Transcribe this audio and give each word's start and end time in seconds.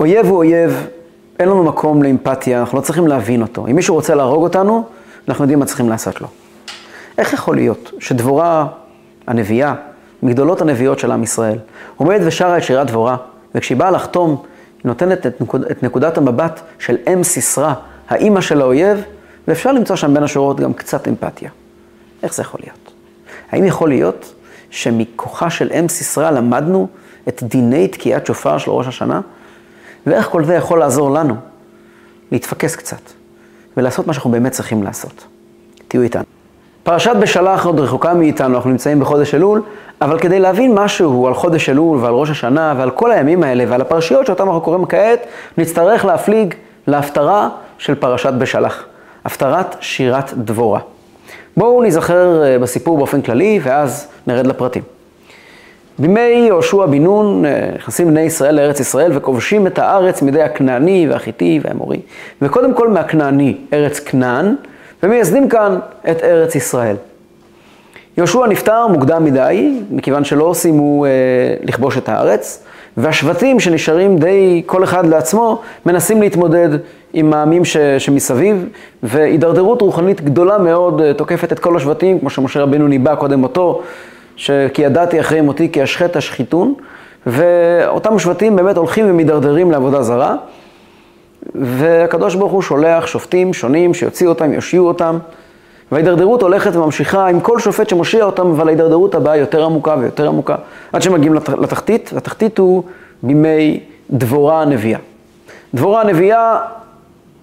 אויב 0.00 0.26
הוא 0.26 0.36
אויב, 0.36 0.86
אין 1.38 1.48
לנו 1.48 1.64
מקום 1.64 2.02
לאמפתיה, 2.02 2.60
אנחנו 2.60 2.78
לא 2.78 2.82
צריכים 2.82 3.08
להבין 3.08 3.42
אותו. 3.42 3.66
אם 3.66 3.76
מישהו 3.76 3.94
רוצה 3.94 4.14
להרוג 4.14 4.42
אותנו, 4.42 4.84
אנחנו 5.28 5.44
יודעים 5.44 5.58
מה 5.58 5.66
צריכים 5.66 5.88
לעשות 5.88 6.20
לו. 6.20 6.28
איך 7.18 7.32
יכול 7.32 7.56
להיות 7.56 7.92
שדבורה 8.00 8.66
הנביאה, 9.26 9.74
מגדולות 10.22 10.60
הנביאות 10.60 10.98
של 10.98 11.12
עם 11.12 11.22
ישראל, 11.22 11.58
עומדת 11.96 12.20
ושרה 12.24 12.58
את 12.58 12.62
שירת 12.62 12.86
דבורה, 12.86 13.16
וכשהיא 13.54 13.78
באה 13.78 13.90
לחתום, 13.90 14.30
היא 14.30 14.82
נותנת 14.84 15.26
את, 15.26 15.40
נקוד, 15.40 15.64
את 15.64 15.82
נקודת 15.82 16.18
המבט 16.18 16.60
של 16.78 16.96
אם 17.12 17.22
סיסרא, 17.22 17.72
האימא 18.08 18.40
של 18.40 18.60
האויב, 18.60 19.02
ואפשר 19.48 19.72
למצוא 19.72 19.96
שם 19.96 20.14
בין 20.14 20.22
השורות 20.22 20.60
גם 20.60 20.72
קצת 20.72 21.08
אמפתיה. 21.08 21.50
איך 22.22 22.34
זה 22.34 22.42
יכול 22.42 22.60
להיות? 22.64 22.92
האם 23.50 23.64
יכול 23.64 23.88
להיות 23.88 24.34
שמכוחה 24.70 25.50
של 25.50 25.72
אם 25.72 25.88
סיסרא 25.88 26.30
למדנו 26.30 26.88
את 27.28 27.42
דיני 27.42 27.88
תקיעת 27.88 28.26
שופר 28.26 28.58
של 28.58 28.70
ראש 28.70 28.86
השנה? 28.86 29.20
ואיך 30.06 30.28
כל 30.28 30.44
זה 30.44 30.54
יכול 30.54 30.78
לעזור 30.78 31.10
לנו 31.10 31.34
להתפקס 32.32 32.76
קצת 32.76 33.00
ולעשות 33.76 34.06
מה 34.06 34.12
שאנחנו 34.12 34.30
באמת 34.30 34.52
צריכים 34.52 34.82
לעשות. 34.82 35.24
תהיו 35.88 36.02
איתנו. 36.02 36.24
פרשת 36.82 37.16
בשלח 37.20 37.66
עוד 37.66 37.80
רחוקה 37.80 38.14
מאיתנו, 38.14 38.56
אנחנו 38.56 38.70
נמצאים 38.70 39.00
בחודש 39.00 39.34
אלול, 39.34 39.62
אבל 40.00 40.18
כדי 40.18 40.38
להבין 40.38 40.74
משהו 40.74 41.26
על 41.26 41.34
חודש 41.34 41.68
אלול 41.68 41.98
ועל 41.98 42.14
ראש 42.14 42.30
השנה 42.30 42.74
ועל 42.76 42.90
כל 42.90 43.12
הימים 43.12 43.42
האלה 43.42 43.64
ועל 43.68 43.80
הפרשיות 43.80 44.26
שאותן 44.26 44.44
אנחנו 44.44 44.60
קוראים 44.60 44.86
כעת, 44.86 45.26
נצטרך 45.58 46.04
להפליג 46.04 46.54
להפטרה 46.86 47.48
של 47.78 47.94
פרשת 47.94 48.32
בשלח, 48.32 48.84
הפטרת 49.24 49.76
שירת 49.80 50.34
דבורה. 50.34 50.80
בואו 51.56 51.82
ניזכר 51.82 52.44
אה, 52.44 52.58
בסיפור 52.58 52.96
באופן 52.96 53.22
כללי 53.22 53.60
ואז 53.62 54.08
נרד 54.26 54.46
לפרטים. 54.46 54.82
בימי 55.98 56.20
יהושע 56.20 56.86
בן 56.86 57.02
נון 57.02 57.44
אה, 57.44 57.70
נכנסים 57.74 58.08
בני 58.08 58.20
ישראל 58.20 58.54
לארץ 58.54 58.80
ישראל 58.80 59.12
וכובשים 59.14 59.66
את 59.66 59.78
הארץ 59.78 60.22
מידי 60.22 60.42
הכנעני 60.42 61.06
והחיטי 61.10 61.60
והאמורי. 61.62 62.00
וקודם 62.42 62.74
כל 62.74 62.88
מהכנעני, 62.88 63.56
ארץ 63.72 64.00
כנען, 64.00 64.54
ומייסדים 65.02 65.48
כאן 65.48 65.78
את 66.10 66.22
ארץ 66.22 66.54
ישראל. 66.54 66.96
יהושע 68.18 68.46
נפטר 68.46 68.86
מוקדם 68.86 69.24
מדי, 69.24 69.80
מכיוון 69.90 70.24
שלא 70.24 70.52
סיימו 70.54 71.04
אה, 71.04 71.10
לכבוש 71.62 71.98
את 71.98 72.08
הארץ, 72.08 72.64
והשבטים 72.96 73.60
שנשארים 73.60 74.18
די 74.18 74.62
כל 74.66 74.84
אחד 74.84 75.06
לעצמו, 75.06 75.60
מנסים 75.86 76.20
להתמודד 76.20 76.68
עם 77.12 77.34
העמים 77.34 77.64
ש, 77.64 77.76
שמסביב, 77.76 78.68
והידרדרות 79.02 79.82
רוחנית 79.82 80.20
גדולה 80.20 80.58
מאוד 80.58 81.00
אה, 81.00 81.14
תוקפת 81.14 81.52
את 81.52 81.58
כל 81.58 81.76
השבטים, 81.76 82.18
כמו 82.18 82.30
שמשה 82.30 82.62
רבינו 82.62 82.88
ניבא 82.88 83.14
קודם 83.14 83.42
אותו, 83.42 83.82
שכי 84.36 84.82
ידעתי 84.82 85.20
אחרי 85.20 85.40
מותי 85.40 85.72
כי 85.72 85.82
אשחט 85.84 86.16
אשחיתון, 86.16 86.74
ואותם 87.26 88.18
שבטים 88.18 88.56
באמת 88.56 88.76
הולכים 88.76 89.10
ומידרדרים 89.10 89.70
לעבודה 89.70 90.02
זרה, 90.02 90.36
והקדוש 91.54 92.34
ברוך 92.34 92.52
הוא 92.52 92.62
שולח 92.62 93.06
שופטים 93.06 93.54
שונים 93.54 93.94
שיוציאו 93.94 94.28
אותם, 94.28 94.52
יושיעו 94.52 94.88
אותם, 94.88 95.18
וההידרדרות 95.92 96.42
הולכת 96.42 96.76
וממשיכה 96.76 97.26
עם 97.26 97.40
כל 97.40 97.58
שופט 97.58 97.88
שמושיע 97.88 98.24
אותם, 98.24 98.46
אבל 98.46 98.68
ההידרדרות 98.68 99.14
הבאה 99.14 99.36
יותר 99.36 99.64
עמוקה 99.64 99.96
ויותר 99.98 100.28
עמוקה, 100.28 100.54
עד 100.92 101.02
שמגיעים 101.02 101.34
לתחתית, 101.34 102.10
והתחתית 102.14 102.58
הוא 102.58 102.82
בימי 103.22 103.80
דבורה 104.10 104.62
הנביאה. 104.62 104.98
דבורה 105.74 106.00
הנביאה, 106.00 106.58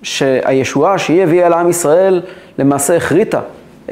שהישועה 0.04 0.98
שהיא 0.98 1.24
הביאה 1.24 1.50
לעם 1.50 1.70
ישראל, 1.70 2.22
למעשה 2.60 2.96
החריטה 2.96 3.40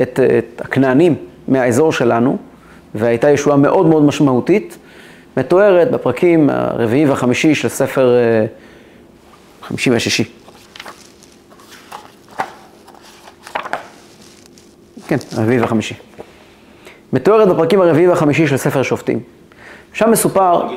את, 0.02 0.19
את 0.38 0.61
הכנענים 0.66 1.16
מהאזור 1.47 1.91
שלנו, 1.94 2.38
והייתה 2.95 3.30
ישועה 3.30 3.58
מאוד 3.58 3.86
מאוד 3.86 4.03
משמעותית, 4.03 4.78
מתוארת 5.38 5.92
בפרקים 5.92 6.50
הרביעי 6.50 7.06
והחמישי 7.06 7.56
של 7.56 7.70
ספר 7.70 8.16
אה, 8.16 8.45
חמישי 9.61 9.89
והשישי. 9.89 10.23
כן, 15.08 15.17
הרביעי 15.38 15.59
והחמישי. 15.59 15.96
מתוארת 17.13 17.47
בפרקים 17.47 17.81
הרביעי 17.81 18.07
והחמישי 18.07 18.47
של 18.47 18.57
ספר 18.57 18.84
שופטים. 18.84 19.19
שם 19.94 20.12
מסופר... 20.12 20.68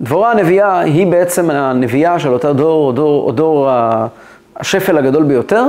דבורה 0.00 0.30
הנביאה 0.30 0.80
היא 0.80 1.06
בעצם 1.06 1.50
הנביאה 1.50 2.18
של 2.18 2.32
אותו 2.32 2.52
דור, 2.52 2.92
דור, 2.92 3.32
דור 3.32 3.68
השפל 4.56 4.98
הגדול 4.98 5.24
ביותר, 5.24 5.64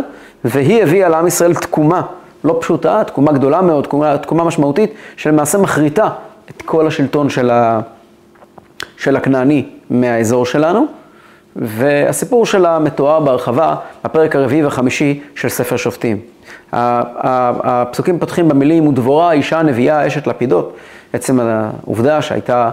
והיא 0.45 0.83
הביאה 0.83 1.09
לעם 1.09 1.27
ישראל 1.27 1.53
תקומה 1.53 2.01
לא 2.43 2.57
פשוטה, 2.61 3.03
תקומה 3.03 3.31
גדולה 3.31 3.61
מאוד, 3.61 3.83
תקומה, 3.83 4.17
תקומה 4.17 4.43
משמעותית, 4.43 4.93
שלמעשה 5.17 5.57
מחריטה 5.57 6.09
את 6.49 6.61
כל 6.61 6.87
השלטון 6.87 7.29
של, 7.29 7.49
ה, 7.49 7.79
של 8.97 9.15
הכנעני 9.15 9.65
מהאזור 9.89 10.45
שלנו. 10.45 10.85
והסיפור 11.55 12.45
שלה 12.45 12.79
מתואר 12.79 13.19
בהרחבה 13.19 13.75
בפרק 14.03 14.35
הרביעי 14.35 14.63
והחמישי 14.63 15.21
של 15.35 15.49
ספר 15.49 15.77
שופטים. 15.77 16.19
הפסוקים 16.73 18.19
פותחים 18.19 18.47
במילים, 18.47 18.87
ודבורה 18.87 19.31
אישה 19.31 19.61
נביאה 19.61 20.07
אשת 20.07 20.27
לפידות. 20.27 20.75
עצם 21.13 21.39
העובדה 21.39 22.21
שהייתה 22.21 22.69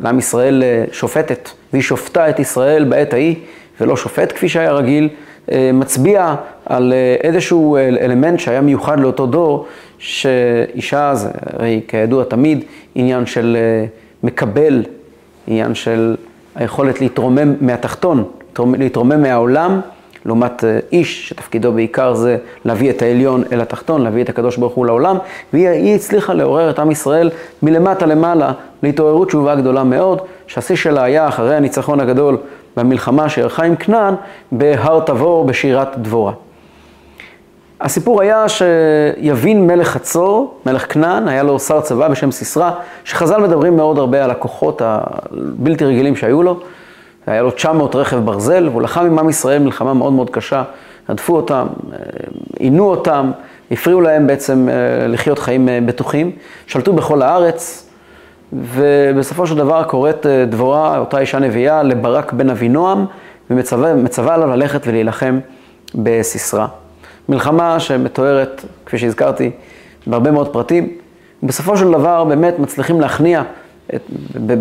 לעם 0.00 0.18
ישראל 0.18 0.62
שופטת, 0.92 1.50
והיא 1.72 1.82
שופטה 1.82 2.28
את 2.28 2.38
ישראל 2.38 2.84
בעת 2.84 3.12
ההיא, 3.12 3.36
ולא 3.80 3.96
שופט 3.96 4.32
כפי 4.32 4.48
שהיה 4.48 4.72
רגיל, 4.72 5.08
מצביע 5.52 6.34
על 6.66 6.92
אה, 6.92 7.16
איזשהו 7.28 7.76
אלמנט 7.76 8.40
שהיה 8.40 8.60
מיוחד 8.60 9.00
לאותו 9.00 9.26
דור, 9.26 9.66
שאישה 9.98 11.14
זה 11.14 11.28
הרי 11.52 11.80
כידוע 11.88 12.24
תמיד 12.24 12.64
עניין 12.94 13.26
של 13.26 13.56
מקבל, 14.22 14.82
עניין 15.46 15.74
של 15.74 16.16
היכולת 16.54 17.00
להתרומם 17.00 17.54
מהתחתון, 17.60 18.24
להתרומם 18.58 19.22
מהעולם, 19.22 19.80
לעומת 20.26 20.64
אה, 20.64 20.78
איש 20.92 21.28
שתפקידו 21.28 21.72
בעיקר 21.72 22.14
זה 22.14 22.36
להביא 22.64 22.90
את 22.90 23.02
העליון 23.02 23.44
אל 23.52 23.60
התחתון, 23.60 24.02
להביא 24.02 24.22
את 24.22 24.28
הקדוש 24.28 24.56
ברוך 24.56 24.74
הוא 24.74 24.86
לעולם, 24.86 25.16
והיא 25.52 25.94
הצליחה 25.94 26.34
לעורר 26.34 26.70
את 26.70 26.78
עם 26.78 26.90
ישראל 26.90 27.30
מלמטה 27.62 28.06
למעלה 28.06 28.52
להתעוררות 28.82 29.28
תשובה 29.28 29.54
גדולה 29.54 29.84
מאוד, 29.84 30.20
שהשיא 30.46 30.76
שלה 30.76 31.04
היה 31.04 31.28
אחרי 31.28 31.56
הניצחון 31.56 32.00
הגדול 32.00 32.36
במלחמה 32.76 33.28
שערכה 33.28 33.64
עם 33.64 33.76
כנען, 33.76 34.14
בהר 34.52 35.00
תבור 35.00 35.44
בשירת 35.44 35.98
דבורה. 35.98 36.32
הסיפור 37.80 38.20
היה 38.20 38.46
שיבין 38.48 39.66
מלך 39.66 39.88
חצור, 39.88 40.60
מלך 40.66 40.92
כנען, 40.92 41.28
היה 41.28 41.42
לו 41.42 41.58
שר 41.58 41.80
צבא 41.80 42.08
בשם 42.08 42.30
סיסרא, 42.30 42.70
שחז"ל 43.04 43.40
מדברים 43.40 43.76
מאוד 43.76 43.98
הרבה 43.98 44.24
על 44.24 44.30
הכוחות 44.30 44.82
הבלתי 44.84 45.84
רגילים 45.84 46.16
שהיו 46.16 46.42
לו. 46.42 46.60
היה 47.26 47.42
לו 47.42 47.50
900 47.50 47.94
רכב 47.94 48.16
ברזל, 48.16 48.68
והוא 48.68 48.82
לחם 48.82 49.06
עם 49.06 49.18
עם 49.18 49.28
ישראל 49.28 49.62
מלחמה 49.62 49.94
מאוד 49.94 50.12
מאוד 50.12 50.30
קשה. 50.30 50.62
רדפו 51.08 51.36
אותם, 51.36 51.66
עינו 52.58 52.90
אותם, 52.90 53.30
הפריעו 53.70 54.00
להם 54.00 54.26
בעצם 54.26 54.68
אה, 54.68 55.06
לחיות 55.06 55.38
חיים 55.38 55.68
אה, 55.68 55.78
בטוחים, 55.86 56.30
שלטו 56.66 56.92
בכל 56.92 57.22
הארץ, 57.22 57.83
ובסופו 58.54 59.46
של 59.46 59.56
דבר 59.56 59.84
קוראת 59.84 60.26
אה, 60.26 60.44
דבורה, 60.44 60.98
אותה 60.98 61.18
אישה 61.18 61.38
נביאה, 61.38 61.82
לברק 61.82 62.32
בן 62.32 62.50
אבינועם, 62.50 63.06
ומצווה 63.50 64.34
עליו 64.34 64.48
ללכת 64.48 64.86
ולהילחם 64.86 65.38
בסיסרא. 65.94 66.66
מלחמה 67.28 67.80
שמתוארת, 67.80 68.64
כפי 68.86 68.98
שהזכרתי, 68.98 69.50
בהרבה 70.06 70.30
מאוד 70.30 70.52
פרטים. 70.52 70.88
בסופו 71.42 71.76
של 71.76 71.90
דבר 71.92 72.24
באמת 72.24 72.58
מצליחים 72.58 73.00
להכניע, 73.00 73.42
את, 73.94 74.02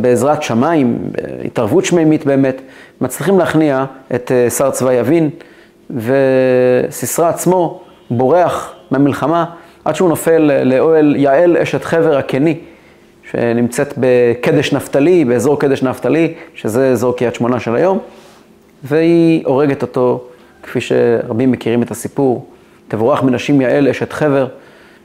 בעזרת 0.02 0.44
שמיים, 0.44 0.98
התערבות 1.46 1.86
שמימית 1.86 2.26
באמת, 2.26 2.62
מצליחים 3.02 3.40
להכניע 3.40 3.86
את 4.16 4.32
אה, 4.32 4.50
שר 4.50 4.72
צבא 4.72 4.94
יבין, 4.94 5.30
וסיסרא 5.90 7.30
עצמו 7.30 7.82
בורח 8.12 8.74
מהמלחמה 8.92 9.46
עד 9.86 9.96
שהוא 9.96 10.10
נופל 10.10 10.52
לאוהל 10.64 11.16
יעל 11.16 11.58
אשת 11.58 11.84
חבר 11.84 12.18
הקני, 12.18 12.60
שנמצאת 13.34 13.94
בקדש 13.98 14.74
נפתלי, 14.74 15.26
באזור 15.26 15.60
קדש 15.60 15.84
נפתלי, 15.84 16.34
שזה 16.56 16.92
אזור 16.92 17.18
קריית 17.18 17.36
שמונה 17.36 17.60
של 17.60 17.76
היום, 17.76 18.00
והיא 18.84 19.44
הורגת 19.46 19.82
אותו, 19.82 20.24
כפי 20.64 20.82
שרבים 20.82 21.52
מכירים 21.52 21.84
את 21.84 21.92
הסיפור, 21.92 22.46
תבורך 22.88 23.24
מנשים 23.24 23.62
יעל 23.62 23.88
אשת 23.88 24.14
חבר, 24.14 24.48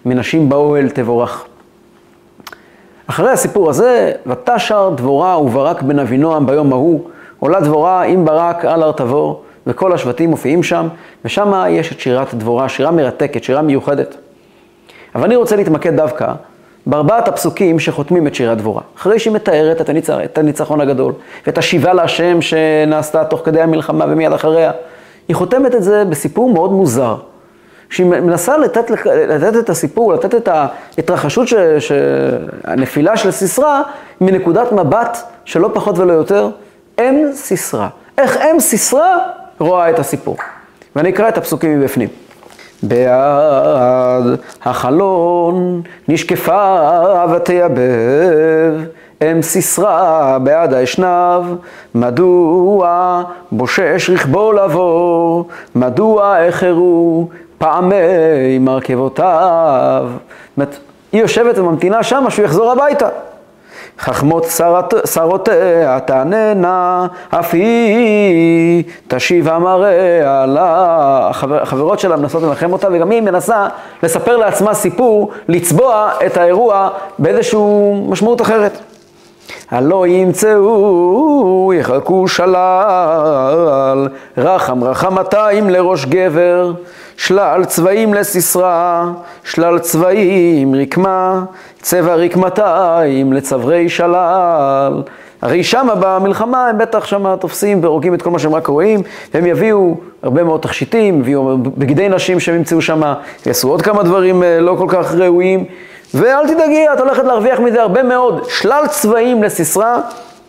מנשים 0.05 0.49
באוהל 0.49 0.91
תבורך. 0.91 1.45
אחרי 3.07 3.31
הסיפור 3.31 3.71
הזה, 3.71 4.13
ותשר 4.27 4.91
דבורה 4.97 5.41
וברק 5.41 5.83
בן 5.83 5.99
אבינועם 5.99 6.47
ביום 6.47 6.73
ההוא, 6.73 7.01
עולה 7.39 7.61
דבורה 7.61 8.03
עם 8.03 8.25
ברק 8.25 8.65
על 8.65 8.83
הר 8.83 8.93
תבור, 8.93 9.43
וכל 9.67 9.93
השבטים 9.93 10.31
מופיעים 10.31 10.63
שם, 10.63 10.89
ושם 11.25 11.53
יש 11.69 11.93
את 11.93 12.01
שירת 12.01 12.35
דבורה, 12.35 12.69
שירה 12.69 12.91
מרתקת, 12.91 13.45
שירה 13.45 13.63
מיוחדת. 13.63 14.17
אבל 15.15 15.25
אני 15.25 15.37
רוצה 15.37 15.57
להתמקד 15.57 15.97
דווקא 15.97 16.33
בארבעת 16.89 17.29
הפסוקים 17.29 17.79
שחותמים 17.79 18.27
את 18.27 18.35
שירת 18.35 18.59
דבורה. 18.59 18.83
אחרי 18.97 19.19
שהיא 19.19 19.33
מתארת 19.33 19.81
את, 19.81 19.89
הניצ... 19.89 20.11
את 20.11 20.39
הניצחון 20.39 20.81
הגדול, 20.81 21.13
ואת 21.47 21.59
השיבה 21.59 21.93
להשם 21.93 22.43
שנעשתה 22.43 23.25
תוך 23.25 23.41
כדי 23.45 23.61
המלחמה 23.61 24.05
ומיד 24.09 24.33
אחריה, 24.33 24.71
היא 25.29 25.37
חותמת 25.37 25.75
את 25.75 25.83
זה 25.83 26.05
בסיפור 26.05 26.53
מאוד 26.53 26.73
מוזר. 26.73 27.17
שהיא 27.91 28.07
מנסה 28.07 28.59
לתת, 28.59 28.91
לתת 29.29 29.57
את 29.59 29.71
הסיפור, 29.71 30.13
לתת 30.13 30.35
את 30.35 30.49
ההתרחשות, 30.49 31.49
ש, 31.49 31.55
ש, 31.79 31.93
הנפילה 32.65 33.17
של 33.17 33.31
סיסרא, 33.31 33.83
מנקודת 34.21 34.73
מבט 34.73 35.19
שלא 35.45 35.71
פחות 35.75 35.99
ולא 35.99 36.13
יותר 36.13 36.51
אם 37.01 37.27
סיסרא. 37.35 37.89
איך 38.19 38.37
אם 38.37 38.61
סיסרא 38.61 39.17
רואה 39.59 39.91
את 39.91 39.99
הסיפור. 39.99 40.37
ואני 40.97 41.09
אקרא 41.11 41.29
את 41.29 41.39
הפסוקים 41.39 41.81
מבפנים. 41.81 42.09
בעד 42.83 44.25
החלון 44.65 45.83
נשקפה 46.09 46.77
ותייבב 47.35 48.75
אם 49.23 49.43
סיסרא 49.43 50.39
בעד 50.43 50.75
האשנב, 50.75 51.43
מדוע 51.95 53.23
בושש 53.53 54.11
רכבו 54.11 54.53
לבוא, 54.53 55.45
מדוע 55.75 56.45
איחרו 56.45 57.29
פעמי 57.59 58.59
מרכבותיו. 58.61 60.07
זאת 60.09 60.21
אומרת, 60.57 60.77
היא 61.13 61.21
יושבת 61.21 61.59
וממתינה 61.59 62.03
שמה 62.03 62.31
שהוא 62.31 62.45
יחזור 62.45 62.73
הביתה. 62.73 63.09
חכמות 63.99 64.47
שרותיה 65.05 66.01
תעננה, 66.01 67.07
אף 67.31 67.55
היא 67.55 68.85
תשיב 69.09 69.49
המראה 69.49 70.43
על 70.43 70.59
החברות 70.61 71.99
שלה 71.99 72.17
מנסות 72.17 72.43
לנחם 72.43 72.73
אותה, 72.73 72.89
וגם 72.93 73.11
היא 73.11 73.21
מנסה 73.21 73.67
לספר 74.03 74.37
לעצמה 74.37 74.75
סיפור, 74.75 75.31
לצבוע 75.49 76.11
את 76.27 76.37
האירוע 76.37 76.89
באיזושהי 77.19 77.61
משמעות 78.09 78.41
אחרת. 78.41 78.79
הלא 79.71 80.07
ימצאו, 80.07 81.73
יחלקו 81.77 82.29
שלל, 82.29 84.09
רחם 84.39 84.85
רחמתיים 84.85 85.71
לראש 85.71 86.05
גבר, 86.05 86.73
שלל 87.17 87.65
צבעים 87.65 88.15
לסיסרא, 88.15 89.05
שלל 89.45 89.79
צבעים 89.79 90.75
רקמה, 90.75 91.45
צבע 91.83 92.15
רקמתיים 92.15 93.33
לצברי 93.33 93.89
שלל. 93.89 95.03
הרי 95.43 95.65
שמה 95.65 95.93
במלחמה 96.01 96.69
הם 96.69 96.79
בטח 96.79 97.07
שמה 97.07 97.37
תופסים 97.37 97.83
והורגים 97.83 98.15
את 98.15 98.23
כל 98.23 98.31
מה 98.31 98.39
שהם 98.39 98.55
רק 98.55 98.67
רואים, 98.67 99.01
והם 99.35 99.47
יביאו 99.47 99.97
הרבה 100.23 100.45
מאוד 100.45 100.61
תכשיטים, 100.61 101.21
יביאו 101.21 101.59
בגדי 101.59 102.09
נשים 102.09 102.41
שהם 102.41 102.55
ימצאו 102.55 102.83
שמה, 102.83 103.15
יעשו 103.47 103.69
עוד 103.69 103.83
כמה 103.83 104.03
דברים 104.03 104.43
אה, 104.43 104.61
לא 104.61 104.75
כל 104.79 104.87
כך 104.89 105.15
ראויים. 105.15 105.65
ואל 106.15 106.49
תדאגי, 106.49 106.87
את 106.93 107.01
הולכת 107.01 107.25
להרוויח 107.25 107.61
מזה 107.61 107.83
הרבה 107.83 108.03
מאוד. 108.03 108.45
שלל 108.49 108.87
צבעים 108.91 109.43
לסיסרא, 109.43 109.99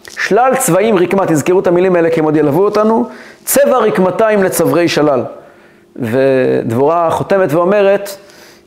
שלל 0.10 0.56
צבעים 0.56 0.98
רקמה, 0.98 1.26
תזכרו 1.26 1.60
את 1.60 1.68
המילים 1.68 1.96
האלה 1.96 2.10
כי 2.10 2.20
הם 2.20 2.26
עוד 2.26 2.36
ילוו 2.36 2.64
אותנו, 2.64 3.10
צבע 3.46 3.78
רקמתיים 3.78 4.44
לצברי 4.44 4.88
שלל. 4.88 5.24
ודבורה 5.96 7.10
חותמת 7.12 7.54
ואומרת, 7.54 8.10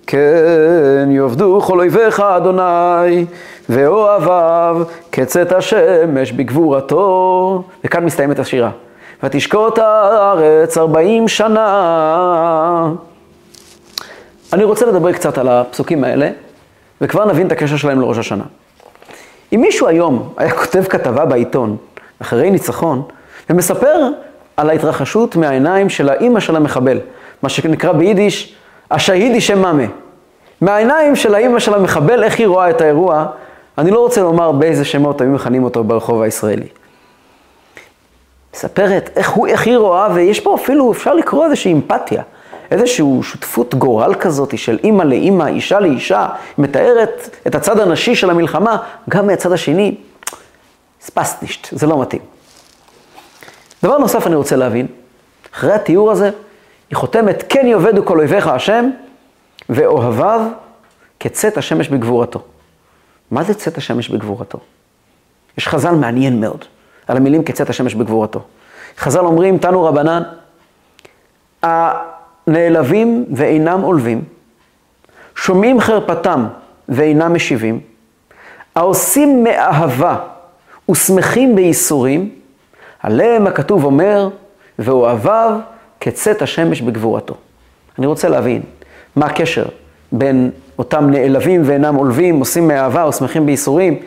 כן 0.06 1.09
יאבדו 1.11 1.61
כל 1.61 1.79
אויביך 1.79 2.21
אדוני, 2.21 3.27
ואוהביו 3.69 4.83
כצאת 5.12 5.53
השמש 5.53 6.33
בגבורתו. 6.33 7.62
וכאן 7.85 8.05
מסתיימת 8.05 8.39
השירה. 8.39 8.71
ותשקוט 9.23 9.79
הארץ 9.79 10.79
ארבעים 10.79 11.29
שנה. 11.29 12.93
אני 14.53 14.65
רוצה 14.65 14.87
לדבר 14.87 15.12
קצת 15.12 15.39
על 15.39 15.49
הפסוקים 15.49 16.05
האלה, 16.05 16.29
וכבר 17.03 17.25
נבין 17.25 17.47
את 17.47 17.53
הקשר 17.53 17.77
שלהם 17.77 18.01
לראש 18.01 18.19
השנה. 18.19 18.45
אם 19.53 19.61
מישהו 19.61 19.89
היום 19.89 20.33
היה 20.37 20.51
כותב 20.51 20.85
כתבה 20.85 21.25
בעיתון, 21.25 21.77
אחרי 22.23 22.51
ניצחון, 22.51 23.03
ומספר 23.51 24.09
על 24.57 24.71
ההתרחשות 24.71 25.37
מהעיניים 25.37 25.89
של 25.89 26.09
האימא 26.09 26.41
של 26.41 26.57
המחבל, 26.57 27.01
מה 27.43 27.49
שנקרא 27.49 27.93
ביידיש, 27.93 28.55
השהידי 28.91 29.41
שמאמה. 29.41 29.83
מהעיניים 30.61 31.17
של 31.17 31.35
האימא 31.35 31.59
של 31.59 31.75
המחבל, 31.75 32.25
איך 32.25 32.39
היא 32.39 32.47
רואה 32.47 32.71
את 32.71 32.81
האירוע, 32.81 33.27
אני 33.79 33.91
לא 33.91 33.99
רוצה 33.99 34.21
לומר 34.21 34.53
באיזה 34.53 34.85
שמות 34.85 35.21
היו 35.21 35.31
מכנים 35.31 35.65
אותו 35.65 35.85
ברחוב 35.85 36.23
הישראלי. 36.23 36.67
מספרת 38.55 39.11
איך, 39.17 39.31
הוא, 39.31 39.47
איך 39.47 39.67
היא 39.67 39.77
רואה, 39.77 40.09
ויש 40.15 40.41
פה 40.41 40.55
אפילו, 40.55 40.93
אפשר 40.93 41.15
לקרוא 41.15 41.45
איזושהי 41.45 41.73
אמפתיה. 41.73 42.23
איזושהי 42.73 43.07
שותפות 43.23 43.75
גורל 43.75 44.15
כזאת 44.15 44.59
של 44.59 44.79
אימא 44.85 45.03
לאימא, 45.03 45.45
אישה 45.45 45.81
לאישה, 45.81 46.29
מתארת 46.59 47.37
את 47.47 47.55
הצד 47.55 47.79
הנשי 47.79 48.15
של 48.15 48.31
המלחמה, 48.31 48.77
גם 49.09 49.27
מהצד 49.27 49.53
השני, 49.53 49.95
ספסטישט, 51.01 51.69
זה 51.73 51.87
לא 51.87 52.03
מתאים. 52.03 52.23
דבר 53.83 53.99
נוסף 53.99 54.27
אני 54.27 54.35
רוצה 54.35 54.57
להבין, 54.57 54.87
אחרי 55.55 55.73
התיאור 55.73 56.11
הזה, 56.11 56.31
היא 56.91 56.97
חותמת, 56.97 57.45
כן 57.49 57.67
יאבדו 57.67 58.07
כל 58.07 58.19
אויביך 58.19 58.47
השם, 58.47 58.91
ואוהביו 59.69 60.41
כצאת 61.21 61.57
השמש 61.57 61.89
בגבורתו. 61.89 62.43
מה 63.31 63.43
זה 63.43 63.55
צאת 63.55 63.79
השמש 63.79 64.09
בגבורתו? 64.09 64.59
יש 65.59 65.69
חז"ל 65.69 65.95
מעניין 65.95 66.41
מאוד 66.41 66.65
על 67.09 67.17
המילים 67.17 67.45
כצאת 67.45 67.71
השמש 67.71 67.95
בגבורתו. 67.95 68.43
חז"ל 68.99 69.25
אומרים, 69.25 69.59
תנו 69.59 69.85
רבנן, 69.85 70.23
נעלבים 72.47 73.25
ואינם 73.33 73.81
עולבים, 73.81 74.25
שומעים 75.35 75.81
חרפתם 75.81 76.47
ואינם 76.89 77.35
משיבים, 77.35 77.81
העושים 78.75 79.44
מאהבה 79.44 80.19
ושמחים 80.91 81.56
בייסורים, 81.56 82.31
עליהם 83.03 83.47
הכתוב 83.47 83.85
אומר, 83.85 84.29
ואוהביו 84.79 85.59
כצאת 86.00 86.43
השמש 86.43 86.81
בגבורתו. 86.81 87.35
אני 87.99 88.06
רוצה 88.06 88.29
להבין, 88.29 88.62
מה 89.17 89.27
הקשר 89.27 89.65
בין 90.12 90.50
אותם 90.79 91.11
נעלבים 91.11 91.62
ואינם 91.65 91.94
עולבים, 91.94 92.39
עושים 92.39 92.69
מאהבה 92.69 93.03
או 93.03 93.12
שמחים 93.12 93.47
בייסורים, 93.47 93.99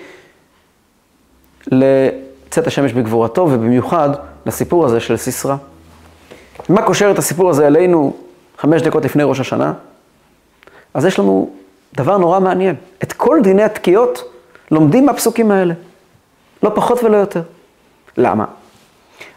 לצאת 1.67 2.67
השמש 2.67 2.93
בגבורתו, 2.93 3.41
ובמיוחד 3.41 4.09
לסיפור 4.45 4.85
הזה 4.85 4.99
של 4.99 5.17
סיסרא. 5.17 5.55
מה 6.69 6.81
קושר 6.81 7.11
את 7.11 7.17
הסיפור 7.17 7.49
הזה 7.49 7.67
אלינו 7.67 8.13
חמש 8.57 8.81
דקות 8.81 9.05
לפני 9.05 9.23
ראש 9.23 9.39
השנה, 9.39 9.73
אז 10.93 11.05
יש 11.05 11.19
לנו 11.19 11.49
דבר 11.95 12.17
נורא 12.17 12.39
מעניין. 12.39 12.75
את 13.03 13.13
כל 13.13 13.39
דיני 13.43 13.63
התקיעות 13.63 14.31
לומדים 14.71 15.05
מהפסוקים 15.05 15.51
האלה. 15.51 15.73
לא 16.63 16.71
פחות 16.75 17.03
ולא 17.03 17.17
יותר. 17.17 17.41
למה? 18.17 18.45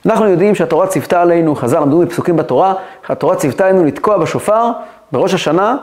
אנחנו 0.07 0.29
יודעים 0.29 0.55
שהתורה 0.55 0.87
ציוותה 0.87 1.23
עלינו, 1.23 1.55
חז"ל 1.55 1.81
למדו 1.81 1.99
מפסוקים 1.99 2.37
בתורה, 2.37 2.75
התורה 3.09 3.37
ציוותה 3.37 3.67
עלינו 3.67 3.85
לתקוע 3.85 4.19
בשופר 4.19 4.71
בראש 5.13 5.35
השנה 5.35 5.77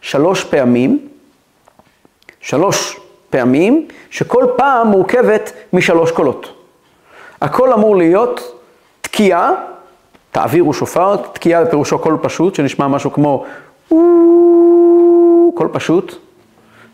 שלוש 0.00 0.44
פעמים, 0.44 1.08
שלוש 2.40 3.00
פעמים, 3.30 3.88
שכל 4.10 4.46
פעם 4.56 4.86
מורכבת 4.86 5.52
משלוש 5.72 6.10
קולות. 6.10 6.52
הקול 7.40 7.72
אמור 7.72 7.96
להיות 7.96 8.60
תקיעה 9.00 9.52
תעבירו 10.36 10.72
שופר, 10.72 11.16
תקיעה 11.16 11.64
בפירושו 11.64 11.98
קול 11.98 12.18
פשוט, 12.22 12.54
שנשמע 12.54 12.88
משהו 12.88 13.12
כמו 13.12 13.44
קול 15.54 15.68
פשוט, 15.72 16.14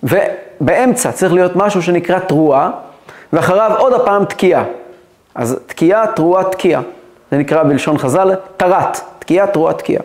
ובאמצע 0.03 1.13
צריך 1.13 1.33
להיות 1.33 1.57
משהו 1.57 1.83
שנקרא 1.83 2.19
תרועה, 2.19 2.71
ואחריו 3.33 3.75
עוד 3.79 3.93
הפעם 3.93 4.25
תקיעה. 4.25 4.65
אז 5.35 5.61
תקיעה, 5.67 6.07
תרועה, 6.07 6.45
תקיעה. 6.45 6.83
זה 7.31 7.39
נקרא 7.39 7.63
בלשון 7.63 7.99
חז"ל 7.99 8.35
תר"ת, 8.57 9.01
תקיעה, 9.19 9.47
תרועה, 9.47 9.75
תקיעה. 9.75 10.03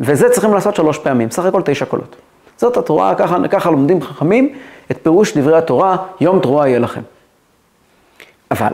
וזה 0.00 0.30
צריכים 0.30 0.54
לעשות 0.54 0.76
שלוש 0.76 0.98
פעמים, 0.98 1.30
סך 1.30 1.44
הכל 1.44 1.62
תשע 1.64 1.84
קולות. 1.84 2.16
זאת 2.56 2.76
התרועה, 2.76 3.14
ככה, 3.14 3.36
ככה 3.50 3.70
לומדים 3.70 4.02
חכמים 4.02 4.54
את 4.90 4.98
פירוש 5.02 5.36
דברי 5.36 5.58
התורה, 5.58 5.96
יום 6.20 6.40
תרועה 6.40 6.68
יהיה 6.68 6.78
לכם. 6.78 7.02
אבל, 8.50 8.72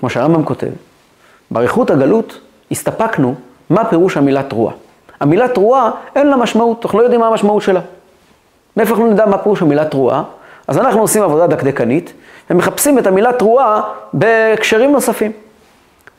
כמו 0.00 0.10
שהרמב"ם 0.10 0.44
כותב, 0.44 0.70
באריכות 1.50 1.90
הגלות 1.90 2.40
הסתפקנו 2.70 3.34
מה 3.70 3.84
פירוש 3.84 4.16
המילה 4.16 4.42
תרועה. 4.42 4.74
המילה 5.20 5.48
תרועה 5.48 5.90
אין 6.16 6.26
לה 6.26 6.36
משמעות, 6.36 6.84
אנחנו 6.84 6.98
לא 6.98 7.04
יודעים 7.04 7.20
מה 7.20 7.26
המשמעות 7.26 7.62
שלה. 7.62 7.80
מאיפה 8.76 8.90
אנחנו 8.90 9.10
נדע 9.10 9.26
מה 9.26 9.38
פירוש 9.38 9.62
המילה 9.62 9.84
תרועה? 9.84 10.22
אז 10.68 10.78
אנחנו 10.78 11.00
עושים 11.00 11.22
עבודה 11.22 11.46
דקדקנית 11.46 12.12
ומחפשים 12.50 12.98
את 12.98 13.06
המילה 13.06 13.32
תרועה 13.32 13.82
בהקשרים 14.12 14.92
נוספים. 14.92 15.32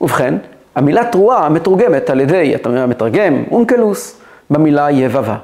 ובכן, 0.02 0.36
המילה 0.76 1.06
תרועה 1.06 1.50
מתורגמת 1.50 2.10
על 2.10 2.22
ידי 2.22 2.56
המתרגם 2.66 3.44
אונקלוס 3.52 4.22
במילה 4.50 4.92
יבבה. 4.92 5.36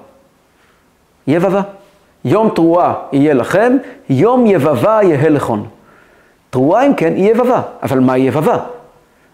יבבה. 1.27 1.61
יום 2.25 2.49
תרועה 2.49 2.93
יהיה 3.11 3.33
לכם, 3.33 3.77
יום 4.09 4.47
יבבה 4.47 4.99
יהא 5.03 5.29
לכון. 5.29 5.67
תרועה 6.49 6.85
אם 6.85 6.93
כן 6.93 7.13
היא 7.15 7.31
יבבה, 7.31 7.61
אבל 7.83 7.99
מה 7.99 8.17
יבבה? 8.17 8.57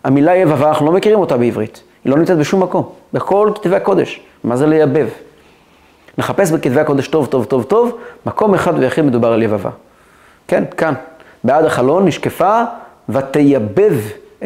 המילה 0.08 0.36
יבבה, 0.36 0.70
אנחנו 0.70 0.86
לא 0.86 0.92
מכירים 0.92 1.20
אותה 1.20 1.38
בעברית. 1.38 1.84
היא 2.04 2.12
לא 2.12 2.18
נמצאת 2.18 2.38
בשום 2.38 2.64
מקום, 2.64 2.90
בכל 3.14 3.52
כתבי 3.56 3.76
הקודש. 3.76 4.20
מה 4.44 4.58
זה 4.58 4.68
לייבב? 4.68 5.08
נחפש 6.18 6.52
בכתבי 6.52 6.80
הקודש 6.80 7.08
טוב, 7.08 7.26
טוב, 7.26 7.46
טוב, 7.46 7.64
טוב, 7.64 7.98
מקום 8.26 8.54
אחד 8.54 8.74
ויחיד 8.80 9.06
מדובר 9.06 9.34
על 9.34 9.44
יבבה. 9.44 9.70
כן, 10.48 10.64
כאן. 10.78 10.94
בעד 11.44 11.66
החלון 11.66 12.06
נשקפה 12.06 12.64
ותייבב 13.10 13.94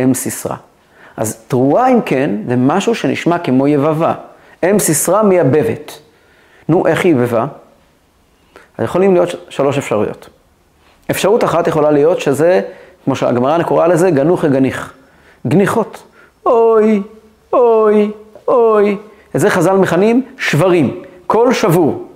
אם 0.04 0.14
סיסרא. 0.14 0.56
אז 1.18 1.38
תרועה, 1.48 1.92
אם 1.92 2.02
כן, 2.02 2.32
זה 2.48 2.56
משהו 2.56 2.96
שנשמע 2.96 3.38
כמו 3.38 3.68
יבבה. 3.68 4.14
אם 4.64 4.80
סיסרא 4.80 5.24
מייבבת. 5.24 6.00
נו, 6.70 6.88
איך 6.88 7.06
היא 7.06 7.12
יבבה? 7.12 7.46
אז 8.78 8.86
יכולים 8.86 9.14
להיות 9.14 9.30
שלוש 9.50 9.78
אפשרויות. 9.78 10.30
אפשרות 11.12 11.44
אחת 11.44 11.68
יכולה 11.68 11.92
להיות 11.92 12.20
שזה 12.20 12.62
כמו 13.06 13.16
שהגמרא 13.16 13.64
קוראה 13.64 13.88
לזה, 13.88 14.12
גנוך 14.12 14.46
גניך. 14.46 14.94
גניחות. 15.48 16.04
אוי, 16.46 17.02
אוי, 17.54 18.12
אוי. 18.48 18.98
את 19.36 19.40
זה 19.40 19.50
חז"ל 19.50 19.76
מכנים 19.76 20.26
שברים. 20.38 21.02
קול 21.28 21.54
שבור. 21.54 22.08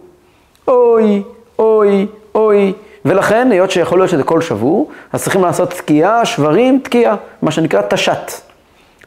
אוי, 0.68 1.24
אוי, 1.60 2.08
אוי. 2.36 2.74
ולכן, 3.06 3.52
היות 3.52 3.72
שיכול 3.72 4.00
להיות 4.00 4.10
שזה 4.10 4.24
קול 4.24 4.42
שבור, 4.42 4.92
אז 5.14 5.24
צריכים 5.24 5.42
לעשות 5.42 5.70
תקיעה, 5.70 6.26
שברים, 6.26 6.80
תקיעה, 6.84 7.16
מה 7.42 7.52
שנקרא 7.52 7.82
תש"ת. 7.90 8.32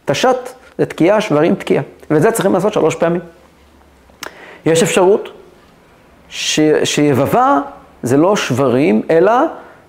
תש"ת 0.04 0.54
זה 0.78 0.86
תקיעה, 0.86 1.20
שברים, 1.20 1.54
תקיעה. 1.54 1.82
ואת 2.10 2.22
זה 2.22 2.32
צריכים 2.32 2.54
לעשות 2.54 2.72
שלוש 2.72 2.94
פעמים. 2.94 3.20
יש 4.66 4.82
אפשרות 4.82 5.28
ש... 6.28 6.60
שיבבה 6.84 7.58
זה 8.02 8.16
לא 8.16 8.36
שברים, 8.36 9.02
אלא 9.10 9.32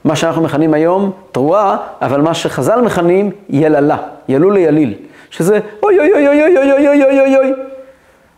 מה 0.03 0.15
שאנחנו 0.15 0.41
מכנים 0.41 0.73
היום 0.73 1.11
תרועה, 1.31 1.77
אבל 2.01 2.21
מה 2.21 2.33
שחז"ל 2.33 2.81
מכנים 2.81 3.31
יללה, 3.49 3.97
ילול 4.29 4.53
ליליל, 4.53 4.93
שזה 5.29 5.59
אוי 5.83 5.99
אוי 5.99 6.13
אוי 6.13 6.27
אוי 6.27 6.57
אוי 6.57 6.71
אוי 6.71 6.87
אוי 6.87 7.03
אוי 7.03 7.19
אוי 7.19 7.37
אוי 7.37 7.53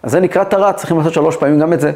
אז 0.03 0.11
זה 0.11 0.19
נקרא 0.19 0.43
תרה, 0.43 0.73
צריכים 0.73 0.97
לעשות 0.97 1.13
שלוש 1.13 1.37
פעמים 1.37 1.59
גם 1.59 1.73
את 1.73 1.79
זה, 1.79 1.91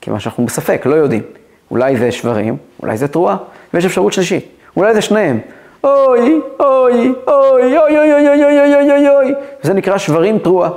כיוון 0.00 0.20
שאנחנו 0.20 0.46
בספק, 0.46 0.82
לא 0.86 0.94
יודעים. 0.94 1.22
אולי 1.70 1.96
זה 1.96 2.12
שברים, 2.12 2.56
אולי 2.82 2.96
זה 2.96 3.08
תרועה, 3.08 3.36
ויש 3.74 3.84
אפשרות 3.84 4.12
שלישית, 4.12 4.48
אולי 4.76 4.94
זה 4.94 5.00
שניהם. 5.00 5.40
אוי, 5.84 6.40
אוי, 6.60 7.12
אוי, 7.28 7.78
אוי, 7.78 7.78
אוי, 7.78 7.98
אוי, 7.98 8.28
אוי, 8.28 8.44
אוי, 8.44 8.74
אוי, 8.74 8.90
אוי, 8.92 9.08
אוי, 9.08 9.34
וזה 9.64 9.74
נקרא 9.74 9.98
שברים 9.98 10.38
תרועה. 10.38 10.70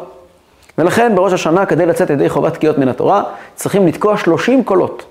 ולכן 0.77 1.15
בראש 1.15 1.33
השנה, 1.33 1.65
כדי 1.65 1.85
לצאת 1.85 2.09
ידי 2.09 2.29
חובת 2.29 2.53
תקיעות 2.53 2.77
מן 2.77 2.87
התורה, 2.87 3.23
צריכים 3.55 3.87
לתקוע 3.87 4.17
30 4.17 4.63
קולות. 4.63 5.05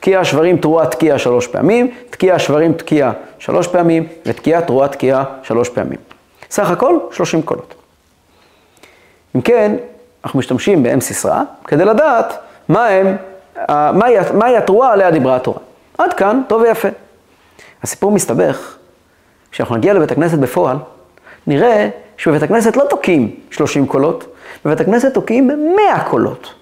תקיעה 0.00 0.24
שברים 0.24 0.56
תרועה 0.56 0.86
תקיעה 0.86 1.18
שלוש 1.18 1.46
פעמים, 1.46 1.94
תקיעה 2.10 2.38
שברים 2.38 2.72
תקיעה 2.72 3.12
שלוש 3.38 3.66
פעמים, 3.66 4.06
ותקיעה 4.26 4.62
תרועה 4.62 4.88
תקיעה 4.88 5.24
שלוש 5.42 5.68
פעמים. 5.68 5.98
סך 6.50 6.70
הכל 6.70 6.98
30 7.12 7.42
קולות. 7.42 7.74
אם 9.36 9.40
כן, 9.40 9.76
אנחנו 10.24 10.38
משתמשים 10.38 10.82
באם 10.82 11.00
סיסרא 11.00 11.42
כדי 11.64 11.84
לדעת 11.84 12.38
מה 12.68 12.86
הם, 12.86 13.16
מהי, 13.68 14.16
מהי 14.34 14.56
התרועה 14.56 14.92
עליה 14.92 15.10
דיברה 15.10 15.36
התורה. 15.36 15.58
עד 15.98 16.12
כאן, 16.12 16.42
טוב 16.48 16.62
ויפה. 16.62 16.88
הסיפור 17.82 18.12
מסתבך, 18.12 18.76
כשאנחנו 19.52 19.76
נגיע 19.76 19.94
לבית 19.94 20.12
הכנסת 20.12 20.38
בפועל, 20.38 20.76
נראה 21.46 21.88
שבבית 22.16 22.42
הכנסת 22.42 22.76
לא 22.76 22.84
תוקעים 22.90 23.36
30 23.50 23.86
קולות, 23.86 24.24
בבית 24.64 24.80
הכנסת 24.80 25.14
תוקעים 25.14 25.50
100 25.76 26.04
קולות. 26.04 26.59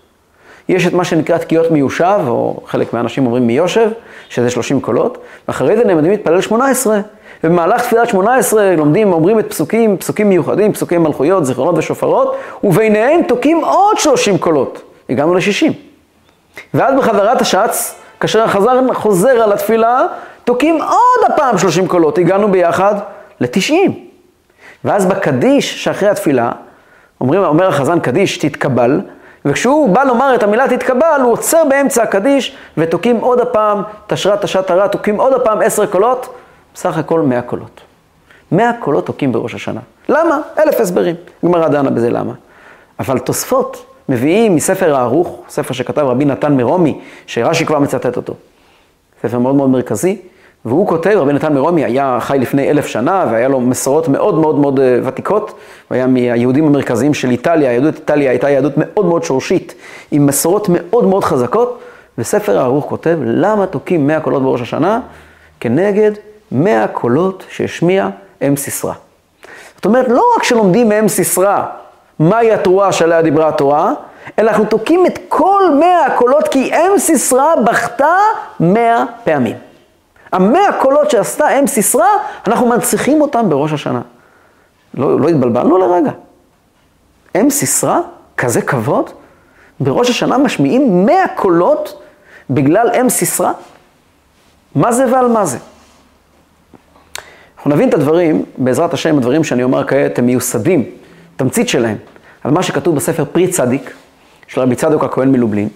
יש 0.68 0.86
את 0.86 0.92
מה 0.92 1.04
שנקרא 1.04 1.38
תקיעות 1.38 1.70
מיושב, 1.70 2.20
או 2.26 2.60
חלק 2.66 2.92
מהאנשים 2.92 3.26
אומרים 3.26 3.46
מיושב, 3.46 3.90
שזה 4.28 4.50
30 4.50 4.80
קולות, 4.80 5.18
ואחרי 5.48 5.76
זה 5.76 5.84
נעמדים 5.84 6.10
להתפלל 6.10 6.40
18. 6.40 7.00
ובמהלך 7.44 7.82
תפילת 7.82 8.08
18 8.08 8.76
לומדים, 8.76 9.12
אומרים 9.12 9.38
את 9.38 9.50
פסוקים, 9.50 9.96
פסוקים 9.96 10.28
מיוחדים, 10.28 10.72
פסוקי 10.72 10.98
מלכויות, 10.98 11.46
זיכרונות 11.46 11.78
ושופרות, 11.78 12.36
וביניהם 12.64 13.22
תוקעים 13.22 13.64
עוד 13.64 13.98
30 13.98 14.38
קולות. 14.38 14.82
הגענו 15.10 15.34
ל-60. 15.34 15.72
ואז 16.74 16.94
בחזרת 16.94 17.40
השץ, 17.40 17.94
כאשר 18.20 18.42
החזר 18.42 18.94
חוזר 18.94 19.42
על 19.42 19.52
התפילה, 19.52 20.06
תוקעים 20.44 20.82
עוד 20.82 21.32
הפעם 21.32 21.58
30 21.58 21.88
קולות. 21.88 22.18
הגענו 22.18 22.48
ביחד 22.52 22.94
ל-90. 23.40 23.72
ואז 24.84 25.06
בקדיש 25.06 25.84
שאחרי 25.84 26.08
התפילה, 26.08 26.50
אומרים, 27.20 27.44
אומר 27.44 27.68
החזן 27.68 28.00
קדיש, 28.00 28.38
תתקבל, 28.38 29.00
וכשהוא 29.44 29.88
בא 29.88 30.04
לומר 30.04 30.34
את 30.34 30.42
המילה 30.42 30.68
תתקבל, 30.68 31.20
הוא 31.22 31.32
עוצר 31.32 31.64
באמצע 31.68 32.02
הקדיש, 32.02 32.56
ותוקעים 32.78 33.16
עוד 33.16 33.40
הפעם, 33.40 33.82
תשרה 34.06 34.36
תשת 34.36 34.66
תרה, 34.66 34.88
תוקעים 34.88 35.20
עוד 35.20 35.32
הפעם 35.32 35.62
עשר 35.62 35.86
קולות, 35.86 36.34
בסך 36.74 36.98
הכל 36.98 37.20
מאה 37.20 37.42
קולות. 37.42 37.80
מאה 38.52 38.70
קולות 38.80 39.06
תוקעים 39.06 39.32
בראש 39.32 39.54
השנה. 39.54 39.80
למה? 40.08 40.40
אלף 40.58 40.80
הסברים. 40.80 41.16
גמרא 41.44 41.68
דנה 41.68 41.90
בזה 41.90 42.10
למה. 42.10 42.32
אבל 42.98 43.18
תוספות 43.18 43.84
מביאים 44.08 44.56
מספר 44.56 44.94
הערוך, 44.96 45.42
ספר 45.48 45.74
שכתב 45.74 46.02
רבי 46.02 46.24
נתן 46.24 46.56
מרומי, 46.56 47.00
שרש"י 47.26 47.66
כבר 47.66 47.78
מצטט 47.78 48.16
אותו. 48.16 48.34
ספר 49.22 49.38
מאוד 49.38 49.54
מאוד 49.54 49.70
מרכזי, 49.70 50.18
והוא 50.68 50.86
כותב, 50.86 51.10
רבי 51.16 51.32
נתן 51.32 51.54
מרומי 51.54 51.84
היה 51.84 52.18
חי 52.20 52.38
לפני 52.40 52.70
אלף 52.70 52.86
שנה, 52.86 53.26
והיה 53.30 53.48
לו 53.48 53.60
מסורות 53.60 54.08
מאוד 54.08 54.34
מאוד 54.34 54.58
מאוד 54.58 54.80
אה, 54.80 54.98
ותיקות, 55.04 55.50
הוא 55.88 55.96
היה 55.96 56.06
מהיהודים 56.06 56.66
המרכזיים 56.66 57.14
של 57.14 57.30
איטליה, 57.30 57.72
יהדות 57.72 57.94
איטליה 57.94 58.30
הייתה 58.30 58.50
יהדות 58.50 58.72
מאוד 58.76 59.06
מאוד 59.06 59.24
שורשית, 59.24 59.74
עם 60.10 60.26
מסורות 60.26 60.68
מאוד 60.68 61.04
מאוד 61.04 61.24
חזקות, 61.24 61.78
וספר 62.18 62.58
הערוך 62.58 62.84
כותב, 62.88 63.18
למה 63.24 63.66
תוקים 63.66 64.06
מאה 64.06 64.20
קולות 64.20 64.42
בראש 64.42 64.60
השנה? 64.60 65.00
כנגד 65.60 66.12
מאה 66.52 66.86
קולות 66.88 67.44
שהשמיע 67.48 68.08
אם 68.42 68.56
סיסרא. 68.56 68.92
זאת 69.76 69.84
אומרת, 69.84 70.08
לא 70.08 70.22
רק 70.36 70.42
שלומדים 70.42 70.88
מאם 70.88 71.08
סיסרא 71.08 71.62
מהי 72.18 72.52
התרועה 72.52 72.92
שעליה 72.92 73.22
דיברה 73.22 73.48
התורה, 73.48 73.92
אלא 74.38 74.50
אנחנו 74.50 74.64
תוקעים 74.64 75.06
את 75.06 75.18
כל 75.28 75.62
מאה 75.80 76.06
הקולות 76.06 76.48
כי 76.48 76.74
אם 76.74 76.98
סיסרא 76.98 77.54
בכתה 77.64 78.14
מאה 78.60 79.04
פעמים. 79.24 79.67
המאה 80.32 80.72
קולות 80.80 81.10
שעשתה 81.10 81.58
אם 81.58 81.66
סיסרא, 81.66 82.06
אנחנו 82.46 82.66
מנציחים 82.66 83.20
אותם 83.20 83.48
בראש 83.48 83.72
השנה. 83.72 84.00
לא, 84.94 85.20
לא 85.20 85.28
התבלבלנו 85.28 85.78
לרגע. 85.78 86.10
אם 87.40 87.50
סיסרא, 87.50 88.00
כזה 88.36 88.62
כבוד, 88.62 89.10
בראש 89.80 90.10
השנה 90.10 90.38
משמיעים 90.38 91.06
מאה 91.06 91.28
קולות 91.36 92.02
בגלל 92.50 92.90
אם 93.00 93.08
סיסרא? 93.08 93.52
מה 94.74 94.92
זה 94.92 95.12
ועל 95.12 95.28
מה 95.28 95.44
זה? 95.44 95.58
אנחנו 97.56 97.70
נבין 97.70 97.88
את 97.88 97.94
הדברים, 97.94 98.44
בעזרת 98.58 98.94
השם, 98.94 99.18
הדברים 99.18 99.44
שאני 99.44 99.62
אומר 99.62 99.86
כעת 99.86 100.18
הם 100.18 100.26
מיוסדים, 100.26 100.84
תמצית 101.36 101.68
שלהם, 101.68 101.96
על 102.44 102.50
מה 102.50 102.62
שכתוב 102.62 102.96
בספר 102.96 103.24
פרי 103.32 103.48
צדיק, 103.48 103.94
של 104.46 104.60
רבי 104.60 104.74
צדוק 104.74 105.04
הכהן 105.04 105.32
מלובלין, 105.32 105.68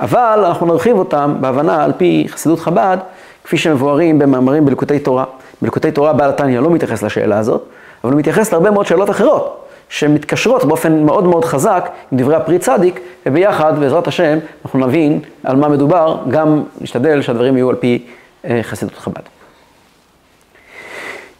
אבל 0.00 0.44
אנחנו 0.46 0.66
נרחיב 0.66 0.98
אותם 0.98 1.36
בהבנה 1.40 1.84
על 1.84 1.92
פי 1.96 2.26
חסידות 2.28 2.60
חב"ד, 2.60 2.98
כפי 3.46 3.58
שמבוארים 3.58 4.18
במאמרים 4.18 4.64
בלקוטי 4.64 4.98
תורה. 4.98 5.24
בלקוטי 5.62 5.92
תורה 5.92 6.12
בעל 6.12 6.30
התניא 6.30 6.60
לא 6.60 6.70
מתייחס 6.70 7.02
לשאלה 7.02 7.38
הזאת, 7.38 7.62
אבל 8.04 8.12
הוא 8.12 8.18
מתייחס 8.18 8.52
להרבה 8.52 8.70
מאוד 8.70 8.86
שאלות 8.86 9.10
אחרות, 9.10 9.66
שמתקשרות 9.88 10.64
באופן 10.64 11.02
מאוד 11.02 11.24
מאוד 11.24 11.44
חזק 11.44 11.88
עם 12.12 12.18
דברי 12.18 12.36
הפרי 12.36 12.58
צדיק, 12.58 13.00
וביחד, 13.26 13.78
בעזרת 13.80 14.08
השם, 14.08 14.38
אנחנו 14.64 14.86
נבין 14.86 15.20
על 15.44 15.56
מה 15.56 15.68
מדובר, 15.68 16.18
גם 16.30 16.62
נשתדל 16.80 17.22
שהדברים 17.22 17.56
יהיו 17.56 17.70
על 17.70 17.76
פי 17.76 18.06
אה, 18.44 18.60
חסידות 18.62 18.98
חב"ד. 18.98 19.22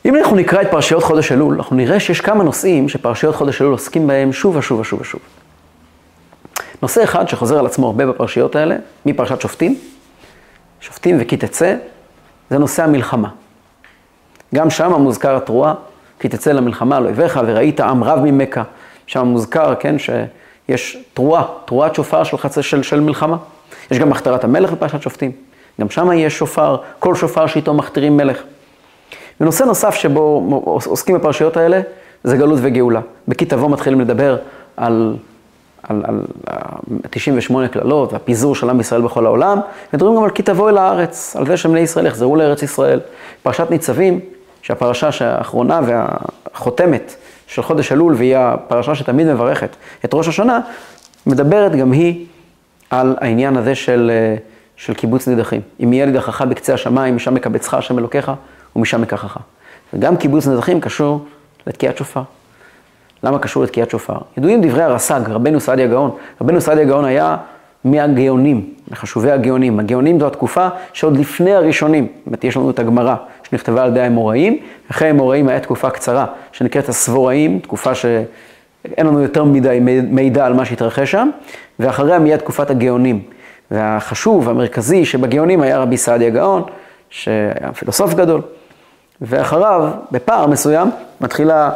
אם 0.04 0.16
אנחנו 0.16 0.36
נקרא 0.36 0.62
את 0.62 0.70
פרשיות 0.70 1.02
חודש 1.02 1.32
אלול, 1.32 1.54
אנחנו 1.54 1.76
נראה 1.76 2.00
שיש 2.00 2.20
כמה 2.20 2.44
נושאים 2.44 2.88
שפרשיות 2.88 3.34
חודש 3.34 3.62
אלול 3.62 3.72
עוסקים 3.72 4.06
בהם 4.06 4.32
שוב 4.32 4.56
ושוב 4.56 4.80
ושוב 4.80 5.00
ושוב. 5.00 5.20
נושא 6.82 7.04
אחד 7.04 7.28
שחוזר 7.28 7.58
על 7.58 7.66
עצמו 7.66 7.86
הרבה 7.86 8.06
בפרשיות 8.06 8.56
האלה, 8.56 8.76
מפרשת 9.06 9.40
שופטים, 9.40 9.78
שופטים 10.80 11.16
וכי 11.20 11.36
תצא, 11.36 11.74
זה 12.50 12.58
נושא 12.58 12.84
המלחמה. 12.84 13.28
גם 14.54 14.70
שם 14.70 14.92
מוזכר 14.92 15.36
התרועה, 15.36 15.74
כי 16.18 16.28
תצא 16.28 16.52
למלחמה 16.52 16.96
על 16.96 17.04
אויביך 17.04 17.40
וראית 17.46 17.80
עם 17.80 18.04
רב 18.04 18.18
ממכה. 18.24 18.62
שם 19.06 19.26
מוזכר, 19.26 19.74
כן, 19.74 19.96
שיש 19.98 20.98
תרועה, 21.14 21.44
תרועת 21.64 21.94
שופר 21.94 22.24
של, 22.24 22.38
חצי, 22.38 22.62
של, 22.62 22.82
של 22.82 23.00
מלחמה. 23.00 23.36
יש 23.90 23.98
גם 23.98 24.12
הכתרת 24.12 24.44
המלך 24.44 24.72
בפרשת 24.72 25.02
שופטים. 25.02 25.32
גם 25.80 25.90
שם 25.90 26.12
יש 26.12 26.38
שופר, 26.38 26.76
כל 26.98 27.14
שופר 27.14 27.46
שאיתו 27.46 27.74
מכתירים 27.74 28.16
מלך. 28.16 28.42
ונושא 29.40 29.64
נוסף 29.64 29.94
שבו 29.94 30.62
עוסקים 30.64 31.18
בפרשיות 31.18 31.56
האלה, 31.56 31.80
זה 32.24 32.36
גלות 32.36 32.58
וגאולה. 32.62 33.00
בכי 33.28 33.44
תבוא 33.44 33.70
מתחילים 33.70 34.00
לדבר 34.00 34.36
על 34.76 35.16
על, 35.88 36.02
על 36.06 36.22
98 37.10 37.68
קללות 37.68 38.12
והפיזור 38.12 38.54
של 38.54 38.70
עם 38.70 38.80
ישראל 38.80 39.00
בכל 39.00 39.26
העולם, 39.26 39.58
מדברים 39.94 40.16
גם 40.16 40.24
על 40.24 40.30
כי 40.30 40.42
תבוא 40.42 40.70
אל 40.70 40.78
הארץ, 40.78 41.36
על 41.36 41.46
זה 41.46 41.56
שבני 41.56 41.80
ישראל 41.80 42.06
יחזרו 42.06 42.36
לארץ 42.36 42.62
ישראל. 42.62 43.00
פרשת 43.42 43.70
ניצבים, 43.70 44.20
שהפרשה 44.62 45.08
האחרונה 45.20 45.80
והחותמת 45.86 47.14
של 47.46 47.62
חודש 47.62 47.92
אלול, 47.92 48.14
והיא 48.14 48.36
הפרשה 48.36 48.94
שתמיד 48.94 49.26
מברכת 49.26 49.76
את 50.04 50.14
ראש 50.14 50.28
השנה, 50.28 50.60
מדברת 51.26 51.76
גם 51.76 51.92
היא 51.92 52.26
על 52.90 53.16
העניין 53.20 53.56
הזה 53.56 53.74
של, 53.74 54.10
של 54.76 54.94
קיבוץ 54.94 55.28
נידחים. 55.28 55.60
אם 55.84 55.92
יהיה 55.92 56.06
נידחך 56.06 56.42
בקצה 56.42 56.74
השמיים, 56.74 57.16
משם 57.16 57.34
מקבצך 57.34 57.74
השם 57.74 57.98
אלוקיך, 57.98 58.32
ומשם 58.76 59.00
מקחך. 59.00 59.36
וגם 59.94 60.16
קיבוץ 60.16 60.46
נידחים 60.46 60.80
קשור 60.80 61.24
לתקיעת 61.66 61.96
שופר. 61.96 62.22
למה 63.22 63.38
קשור 63.38 63.62
לתקיעת 63.62 63.90
שופר? 63.90 64.16
ידועים 64.38 64.60
דברי 64.62 64.82
הרס"ג, 64.82 65.20
רבנו 65.28 65.60
סעדיה 65.60 65.86
גאון. 65.86 66.10
רבנו 66.40 66.60
סעדיה 66.60 66.84
גאון 66.84 67.04
היה 67.04 67.36
מהגאונים, 67.84 68.70
מחשובי 68.90 69.30
הגאונים. 69.30 69.80
הגאונים 69.80 70.20
זו 70.20 70.26
התקופה 70.26 70.68
שעוד 70.92 71.16
לפני 71.16 71.54
הראשונים, 71.54 72.06
זאת 72.06 72.26
אומרת, 72.26 72.44
יש 72.44 72.56
לנו 72.56 72.70
את 72.70 72.78
הגמרא 72.78 73.14
שנכתבה 73.42 73.82
על 73.82 73.88
ידי 73.88 74.00
האמוראים, 74.00 74.58
אחרי 74.90 75.08
האמוראים 75.08 75.48
היה 75.48 75.60
תקופה 75.60 75.90
קצרה 75.90 76.26
שנקראת 76.52 76.88
הסבוראים, 76.88 77.58
תקופה 77.58 77.94
שאין 77.94 79.06
לנו 79.06 79.22
יותר 79.22 79.44
מדי 79.44 79.78
מידע 80.10 80.46
על 80.46 80.54
מה 80.54 80.64
שהתרחש 80.64 81.10
שם, 81.10 81.30
ואחריה 81.78 82.18
מיד 82.18 82.36
תקופת 82.36 82.70
הגאונים. 82.70 83.22
והחשוב, 83.70 84.48
המרכזי 84.48 85.04
שבגאונים 85.04 85.60
היה 85.60 85.78
רבי 85.78 85.96
סעדיה 85.96 86.30
גאון, 86.30 86.62
שהיה 87.10 87.72
פילוסוף 87.74 88.14
גדול. 88.14 88.40
ואחריו, 89.20 89.90
בפער 90.12 90.46
מסוים, 90.46 90.90
מתחילה 91.20 91.70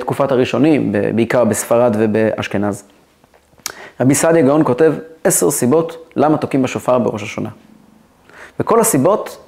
תקופת 0.00 0.32
הראשונים, 0.32 0.92
בעיקר 1.14 1.44
בספרד 1.44 1.96
ובאשכנז. 1.98 2.84
רבי 4.00 4.14
סעדיה 4.14 4.42
גאון 4.42 4.64
כותב 4.64 4.94
עשר 5.24 5.50
סיבות 5.50 6.10
למה 6.16 6.36
תוקעים 6.36 6.62
בשופר 6.62 6.98
בראש 6.98 7.22
השונה. 7.22 7.48
וכל 8.60 8.80
הסיבות 8.80 9.38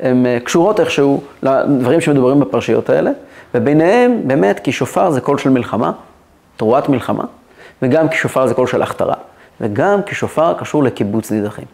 הן 0.00 0.26
אה, 0.26 0.38
קשורות 0.44 0.80
איכשהו 0.80 1.22
לדברים 1.42 2.00
שמדוברים 2.00 2.40
בפרשיות 2.40 2.90
האלה, 2.90 3.10
וביניהם 3.54 4.20
באמת 4.26 4.60
כי 4.60 4.72
שופר 4.72 5.10
זה 5.10 5.20
קול 5.20 5.38
של 5.38 5.50
מלחמה, 5.50 5.92
תרועת 6.56 6.88
מלחמה, 6.88 7.24
וגם 7.82 8.08
כי 8.08 8.16
שופר 8.16 8.46
זה 8.46 8.54
קול 8.54 8.66
של 8.66 8.82
הכתרה, 8.82 9.14
וגם 9.60 10.02
כי 10.02 10.14
שופר 10.14 10.54
קשור 10.58 10.84
לקיבוץ 10.84 11.30
נידחים. 11.30 11.64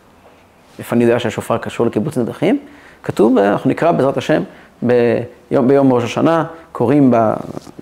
איפה 0.78 0.96
אני 0.96 1.04
יודע 1.04 1.18
שהשופר 1.18 1.58
קשור 1.58 1.86
לקיבוץ 1.86 2.18
נידחים? 2.18 2.58
כתוב, 3.02 3.38
אנחנו 3.38 3.70
נקרא 3.70 3.92
בעזרת 3.92 4.16
השם, 4.16 4.42
ביום, 4.82 5.68
ביום 5.68 5.92
ראש 5.92 6.04
השנה, 6.04 6.44
קוראים 6.72 7.12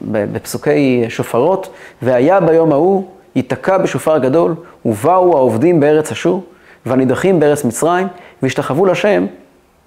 בפסוקי 0.02 1.04
שופרות, 1.08 1.68
והיה 2.02 2.40
ביום 2.40 2.72
ההוא, 2.72 3.04
ייתקע 3.36 3.78
בשופר 3.78 4.18
גדול, 4.18 4.54
ובאו 4.84 5.36
העובדים 5.36 5.80
בארץ 5.80 6.12
אשור, 6.12 6.44
והנידחים 6.86 7.40
בארץ 7.40 7.64
מצרים, 7.64 8.06
והשתחוו 8.42 8.86
לשם 8.86 9.26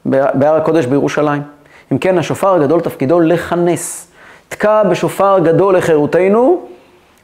בהר 0.06 0.56
הקודש 0.56 0.86
בירושלים. 0.86 1.42
אם 1.92 1.98
כן, 1.98 2.18
השופר 2.18 2.54
הגדול 2.54 2.82
תפקידו 2.82 3.20
לכנס. 3.20 4.08
תקע 4.50 4.84
בשופר 4.84 5.40
גדול 5.40 5.78
לחירותנו, 5.78 6.62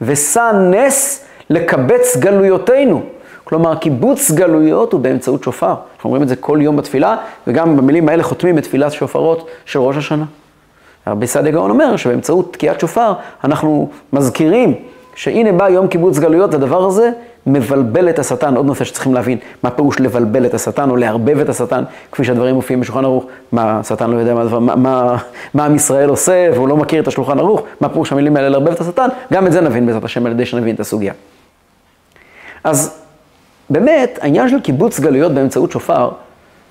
ושא 0.02 0.52
נס 0.72 1.26
לקבץ 1.50 2.18
גלויותינו. 2.18 3.02
כלומר, 3.48 3.76
קיבוץ 3.76 4.32
גלויות 4.32 4.94
הוא 4.94 5.02
באמצעות 5.02 5.44
שופר. 5.44 5.68
אנחנו 5.68 6.08
אומרים 6.08 6.24
את 6.24 6.28
זה 6.28 6.36
כל 6.36 6.60
יום 6.62 6.78
בתפילה, 6.78 7.16
וגם 7.48 7.78
במילים 7.78 8.10
האלה 8.10 8.24
חותמים 8.24 8.58
את 8.58 8.64
תפילת 8.64 8.92
שופרות 8.92 9.48
של 9.66 9.80
ראש 9.80 9.98
השנה. 9.98 10.26
רבי 11.08 11.28
סעדיה 11.28 11.52
גאון 11.52 11.70
אומר 11.70 11.96
שבאמצעות 11.96 12.54
תקיעת 12.54 12.80
שופר 12.80 13.14
אנחנו 13.44 13.90
מזכירים 14.14 14.74
שהנה 15.16 15.52
בא 15.52 15.70
יום 15.70 15.88
קיבוץ 15.88 16.20
גלויות, 16.20 16.54
הדבר 16.54 16.86
הזה 16.86 17.12
מבלבל 17.46 18.10
את 18.10 18.20
השטן. 18.20 18.56
עוד 18.56 18.66
נושא 18.66 18.84
שצריכים 18.84 19.14
להבין, 19.14 19.38
מה 19.64 19.70
פירוש 19.70 20.00
לבלבל 20.00 20.46
את 20.46 20.54
השטן 20.54 20.90
או 20.90 20.96
לערבב 20.96 21.40
את 21.40 21.50
השטן, 21.50 21.84
כפי 22.12 22.24
שהדברים 22.24 22.56
מופיעים 22.56 22.80
בשולחן 22.80 23.06
ערוך. 23.06 23.26
מה, 23.52 23.80
השטן 23.80 24.10
לא 24.10 24.20
יודע 24.20 24.34
מה, 24.34 24.60
מה, 24.60 24.76
מה, 24.76 25.18
מה 25.54 25.66
עם 25.66 25.76
ישראל 25.76 26.10
עושה, 26.10 26.50
והוא 26.54 26.68
לא 26.68 26.78
מכיר 26.78 27.02
את 27.02 27.08
השולחן 27.08 27.40
ערוך, 27.40 27.62
מה 27.82 27.90
פירוש 27.90 28.12
המילים 28.12 28.38
האלה 28.38 28.50
לערבב 28.50 28.72
את 28.72 28.82
השטן, 28.82 29.10
גם 29.34 29.48
את 29.48 29.52
זה 29.52 29.62
נבין 29.62 29.86
בעזרת 29.86 30.04
השם 30.04 30.26
על 30.26 30.32
ידי 30.32 30.46
שנבין 30.46 30.76
את 30.76 30.80
הסוגיה. 30.80 31.14
אז 32.64 33.07
באמת, 33.70 34.20
העניין 34.22 34.50
של 34.50 34.60
קיבוץ 34.60 35.00
גלויות 35.00 35.32
באמצעות 35.32 35.72
שופר, 35.72 36.10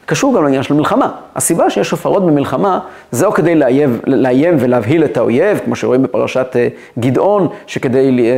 קשור 0.06 0.34
גם 0.34 0.44
לעניין 0.44 0.62
של 0.62 0.74
מלחמה. 0.74 1.10
הסיבה 1.36 1.70
שיש 1.70 1.88
שופרות 1.88 2.26
במלחמה, 2.26 2.78
זה 3.10 3.26
או 3.26 3.32
כדי 3.32 3.54
לאיים, 3.54 4.00
לאיים 4.06 4.56
ולהבהיל 4.60 5.04
את 5.04 5.16
האויב, 5.16 5.58
כמו 5.64 5.76
שרואים 5.76 6.02
בפרשת 6.02 6.56
אה, 6.56 6.68
גדעון, 6.98 7.48
שכדי 7.66 8.30
אה, 8.30 8.34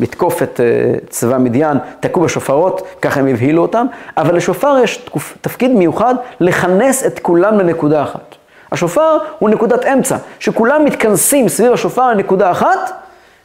לתקוף 0.00 0.42
את 0.42 0.60
אה, 0.60 0.94
צבא 1.08 1.38
מדיין, 1.38 1.78
תקעו 2.00 2.22
בשופרות, 2.22 2.82
ככה 3.02 3.20
הם 3.20 3.26
הבהילו 3.26 3.62
אותם, 3.62 3.86
אבל 4.16 4.36
לשופר 4.36 4.76
יש 4.84 4.96
תקוף, 4.96 5.36
תפקיד 5.40 5.70
מיוחד 5.70 6.14
לכנס 6.40 7.06
את 7.06 7.18
כולם 7.18 7.58
לנקודה 7.58 8.02
אחת. 8.02 8.34
השופר 8.72 9.18
הוא 9.38 9.50
נקודת 9.50 9.84
אמצע, 9.84 10.16
שכולם 10.38 10.84
מתכנסים 10.84 11.48
סביב 11.48 11.72
השופר 11.72 12.08
לנקודה 12.08 12.50
אחת, 12.50 12.90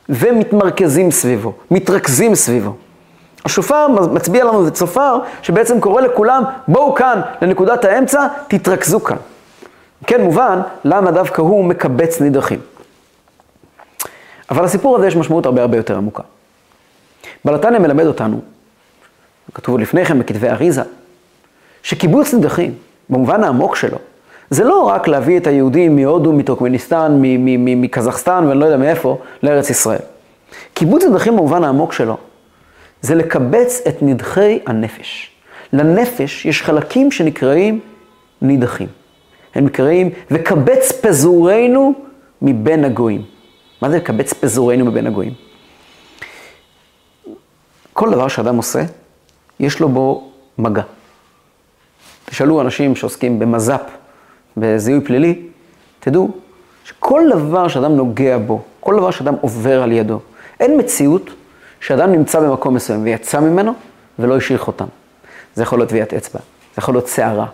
ומתמרכזים 0.10 1.12
סביבו, 1.12 1.54
מתרכזים 1.72 2.36
סביבו. 2.36 2.89
השופר 3.46 3.88
מצביע 3.88 4.44
לנו, 4.44 4.66
זה 4.66 4.72
צופר 4.72 5.20
שבעצם 5.42 5.80
קורא 5.80 6.02
לכולם, 6.02 6.44
בואו 6.68 6.96
כאן 6.96 7.22
לנקודת 7.42 7.86
האמצע, 7.86 8.28
תתרכזו 8.48 9.00
כאן. 9.00 9.18
כן, 10.08 10.22
מובן, 10.22 10.60
למה 10.84 11.12
דווקא 11.12 11.42
הוא 11.42 11.66
מקבץ 11.66 12.22
נידחים. 12.22 12.60
אבל 14.52 14.64
לסיפור 14.64 14.98
הזה 14.98 15.08
יש 15.08 15.16
משמעות 15.16 15.46
הרבה 15.46 15.62
הרבה 15.62 15.78
יותר 15.78 15.98
עמוקה. 15.98 16.24
בלתניה 17.46 17.80
מלמד 17.80 18.06
אותנו, 18.06 18.40
כתוב 19.54 19.80
לפני 19.80 20.06
כן 20.06 20.20
בכתבי 20.20 20.50
אריזה, 20.50 20.82
שקיבוץ 21.84 22.34
נידחים, 22.34 22.74
במובן 23.10 23.44
העמוק 23.44 23.76
שלו, 23.76 23.98
זה 24.50 24.64
לא 24.64 24.82
רק 24.82 25.08
להביא 25.08 25.38
את 25.38 25.48
היהודים 25.48 25.96
מהודו, 25.96 26.34
מטורקמניסטן, 26.34 27.20
מקזחסטן 27.58 28.46
ואני 28.48 28.60
לא 28.60 28.66
יודע 28.66 28.78
מאיפה, 28.78 29.18
לארץ 29.44 29.70
ישראל. 29.70 30.00
קיבוץ 30.74 31.04
נידחים 31.04 31.38
במובן 31.38 31.64
העמוק 31.64 31.94
שלו, 31.94 32.18
זה 33.02 33.16
לקבץ 33.16 33.82
את 33.88 33.98
נדחי 34.02 34.60
הנפש. 34.66 35.32
לנפש 35.74 36.46
יש 36.46 36.62
חלקים 36.62 37.12
שנקראים 37.12 37.80
נידחים. 38.42 38.88
הם 39.56 39.66
נקראים, 39.66 40.10
וקבץ 40.32 40.92
פזורנו 40.92 41.94
מבין 42.42 42.86
הגויים. 42.86 43.22
מה 43.82 43.90
זה 43.90 43.98
לקבץ 43.98 44.34
פזורנו 44.34 44.86
מבין 44.86 45.08
הגויים? 45.08 45.34
כל 47.94 48.12
דבר 48.12 48.28
שאדם 48.28 48.58
עושה, 48.58 48.84
יש 49.60 49.80
לו 49.80 49.90
בו 49.90 50.32
מגע. 50.58 50.84
תשאלו 52.26 52.62
אנשים 52.62 52.96
שעוסקים 52.96 53.40
במז"פ, 53.40 53.82
בזיהוי 54.58 55.02
פלילי, 55.06 55.42
תדעו 56.00 56.32
שכל 56.84 57.22
דבר 57.30 57.68
שאדם 57.68 57.96
נוגע 57.96 58.38
בו, 58.38 58.62
כל 58.80 58.96
דבר 58.96 59.12
שאדם 59.12 59.34
עובר 59.42 59.84
על 59.84 59.92
ידו, 59.92 60.20
אין 60.60 60.80
מציאות 60.80 61.30
שאדם 61.80 62.12
נמצא 62.12 62.40
במקום 62.40 62.74
מסוים 62.74 63.04
ויצא 63.04 63.40
ממנו 63.40 63.74
ולא 64.20 64.38
השאיר 64.38 64.60
חותם. 64.60 64.86
זה 65.56 65.64
יכול 65.64 65.80
להיות 65.80 65.90
טביעת 65.90 66.14
אצבע, 66.14 66.40
זה 66.40 66.80
יכול 66.80 66.94
להיות 66.94 67.08
שערה, 67.08 67.46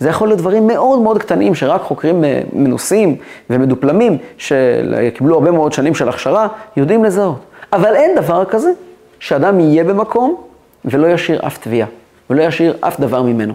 זה 0.00 0.08
יכול 0.08 0.28
להיות 0.28 0.38
דברים 0.38 0.66
מאוד 0.66 0.98
מאוד 0.98 1.18
קטנים 1.18 1.54
שרק 1.54 1.80
חוקרים 1.80 2.24
אה, 2.24 2.40
מנוסים 2.52 3.16
ומדופלמים, 3.50 4.18
שקיבלו 4.38 5.34
הרבה 5.34 5.50
מאוד 5.50 5.72
שנים 5.72 5.94
של 5.94 6.08
הכשרה, 6.08 6.48
יודעים 6.76 7.04
לזהות. 7.04 7.44
אבל 7.72 7.94
אין 7.96 8.16
דבר 8.16 8.44
כזה 8.44 8.72
שאדם 9.20 9.60
יהיה 9.60 9.84
במקום 9.84 10.36
ולא 10.84 11.06
ישאיר 11.06 11.46
אף 11.46 11.58
תביעה, 11.58 11.88
ולא 12.30 12.42
ישאיר 12.42 12.76
אף 12.80 13.00
דבר 13.00 13.22
ממנו. 13.22 13.54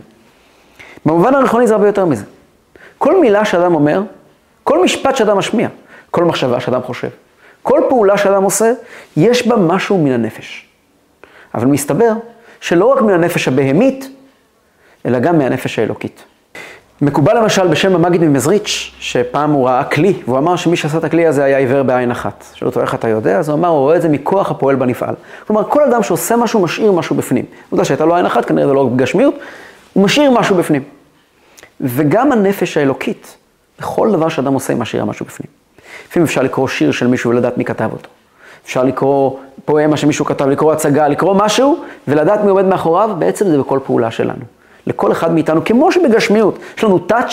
במובן 1.05 1.35
הנכוני 1.35 1.67
זה 1.67 1.73
הרבה 1.73 1.87
יותר 1.87 2.05
מזה. 2.05 2.23
כל 2.97 3.19
מילה 3.19 3.45
שאדם 3.45 3.75
אומר, 3.75 4.01
כל 4.63 4.83
משפט 4.83 5.15
שאדם 5.15 5.37
משמיע, 5.37 5.67
כל 6.11 6.25
מחשבה 6.25 6.59
שאדם 6.59 6.81
חושב, 6.83 7.09
כל 7.67 7.81
פעולה 7.89 8.17
שאדם 8.17 8.43
עושה, 8.43 8.73
יש 9.17 9.47
בה 9.47 9.55
משהו 9.55 9.97
מן 9.97 10.11
הנפש. 10.11 10.67
אבל 11.55 11.67
מסתבר 11.67 12.11
שלא 12.61 12.85
רק 12.85 13.01
מן 13.01 13.13
הנפש 13.13 13.47
הבהמית, 13.47 14.09
אלא 15.05 15.19
גם 15.19 15.37
מהנפש 15.37 15.79
האלוקית. 15.79 16.23
מקובל 17.01 17.37
למשל 17.37 17.67
בשם 17.67 17.95
המגיד 17.95 18.21
ממזריץ', 18.21 18.91
שפעם 18.99 19.51
הוא 19.51 19.67
ראה 19.67 19.83
כלי, 19.83 20.13
והוא 20.25 20.37
אמר 20.37 20.55
שמי 20.55 20.77
שעשה 20.77 20.97
את 20.97 21.03
הכלי 21.03 21.27
הזה 21.27 21.43
היה 21.43 21.57
עיוור 21.57 21.83
בעין 21.83 22.11
אחת. 22.11 22.45
שאלו 22.53 22.69
אותו 22.69 22.81
איך 22.81 22.95
אתה 22.95 23.07
יודע? 23.07 23.39
אז 23.39 23.49
הוא 23.49 23.57
אמר, 23.57 23.69
הוא 23.69 23.79
רואה 23.79 23.95
את 23.95 24.01
זה 24.01 24.09
מכוח 24.09 24.51
הפועל 24.51 24.75
בנפעל. 24.75 25.15
כלומר, 25.47 25.63
כל 25.63 25.83
אדם 25.83 26.03
שעושה 26.03 26.35
משהו, 26.35 26.61
משאיר 26.61 26.91
משהו 26.91 27.15
בפנים. 27.15 27.45
הוא 27.69 27.77
יודע 27.77 27.85
שהייתה 27.85 28.05
לו 28.05 28.15
עין 28.15 28.25
אחת, 28.25 28.45
כנראה 28.45 28.67
זה 28.67 28.73
לא 28.73 28.89
גשמיות, 28.95 29.33
הוא 29.93 30.03
משאיר 30.03 30.31
משהו 30.31 30.55
בפנים. 30.55 30.83
וגם 31.81 32.31
הנפש 32.31 32.77
האלוקית, 32.77 33.37
בכל 33.79 34.11
דבר 34.11 34.29
שאדם 34.29 34.53
עושה, 34.53 34.73
היא 34.73 34.79
משאירה 34.79 35.05
משהו 35.05 35.25
בפנים. 35.25 35.66
לפעמים 36.09 36.25
אפשר 36.25 36.41
לקרוא 36.41 36.67
שיר 36.67 36.91
של 36.91 37.07
מישהו 37.07 37.31
ולדעת 37.31 37.57
מי 37.57 37.65
כתב 37.65 37.89
אותו. 37.93 38.09
אפשר 38.65 38.83
לקרוא 38.83 39.31
פואמה 39.65 39.97
שמישהו 39.97 40.25
כתב, 40.25 40.47
לקרוא 40.47 40.73
הצגה, 40.73 41.07
לקרוא 41.07 41.33
משהו, 41.33 41.77
ולדעת 42.07 42.43
מי 42.43 42.49
עומד 42.49 42.65
מאחוריו, 42.65 43.09
בעצם 43.19 43.49
זה 43.49 43.57
בכל 43.57 43.79
פעולה 43.85 44.11
שלנו. 44.11 44.43
לכל 44.87 45.11
אחד 45.11 45.33
מאיתנו, 45.33 45.65
כמו 45.65 45.91
שבגשמיות, 45.91 46.59
יש 46.77 46.83
לנו 46.83 46.99
טאץ', 46.99 47.31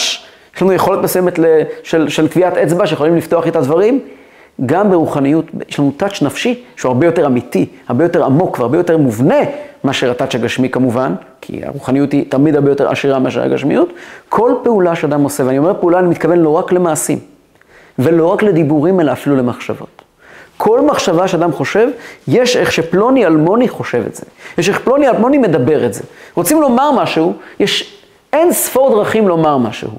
יש 0.56 0.62
לנו 0.62 0.72
יכולת 0.72 1.02
מסוימת 1.04 1.38
של, 1.82 2.28
טביעת 2.28 2.56
אצבע, 2.56 2.86
שיכולים 2.86 3.16
לפתוח 3.16 3.46
איתה 3.46 3.60
דברים, 3.60 4.00
גם 4.66 4.90
ברוחניות, 4.90 5.44
יש 5.68 5.78
לנו 5.78 5.92
טאץ' 5.96 6.22
נפשי, 6.22 6.64
שהוא 6.76 6.90
הרבה 6.92 7.06
יותר 7.06 7.26
אמיתי, 7.26 7.66
הרבה 7.88 8.04
יותר 8.04 8.24
עמוק 8.24 8.58
והרבה 8.58 8.76
יותר 8.76 8.98
מובנה 8.98 9.38
מאשר 9.84 10.10
הטאץ' 10.10 10.34
הגשמי 10.34 10.70
כמובן, 10.70 11.14
כי 11.40 11.60
הרוחניות 11.64 12.12
היא 12.12 12.24
תמיד 12.30 12.56
הרבה 12.56 12.70
יותר 12.70 12.88
עשירה 12.88 13.18
מאשר 13.18 13.42
הגשמיות. 13.42 13.92
כל 14.28 14.52
פעולה 14.62 14.94
שאדם 14.94 15.22
עושה, 15.22 15.46
ואני 15.46 15.58
אומר 15.58 15.74
פעולה, 15.80 15.98
אני 15.98 16.08
מתכוון 16.08 16.38
לא 16.38 16.48
רק 16.48 16.72
למעשים. 16.72 17.33
ולא 17.98 18.26
רק 18.26 18.42
לדיבורים, 18.42 19.00
אלא 19.00 19.12
אפילו 19.12 19.36
למחשבות. 19.36 20.02
כל 20.56 20.80
מחשבה 20.80 21.28
שאדם 21.28 21.52
חושב, 21.52 21.88
יש 22.28 22.56
איך 22.56 22.72
שפלוני 22.72 23.26
אלמוני 23.26 23.68
חושב 23.68 24.02
את 24.06 24.14
זה. 24.14 24.22
יש 24.58 24.68
איך 24.68 24.80
פלוני 24.80 25.08
אלמוני 25.08 25.38
מדבר 25.38 25.86
את 25.86 25.94
זה. 25.94 26.02
רוצים 26.34 26.60
לומר 26.60 26.90
משהו, 26.90 27.34
יש 27.60 28.00
אין 28.32 28.52
ספור 28.52 28.90
דרכים 28.90 29.28
לומר 29.28 29.58
משהו. 29.58 29.90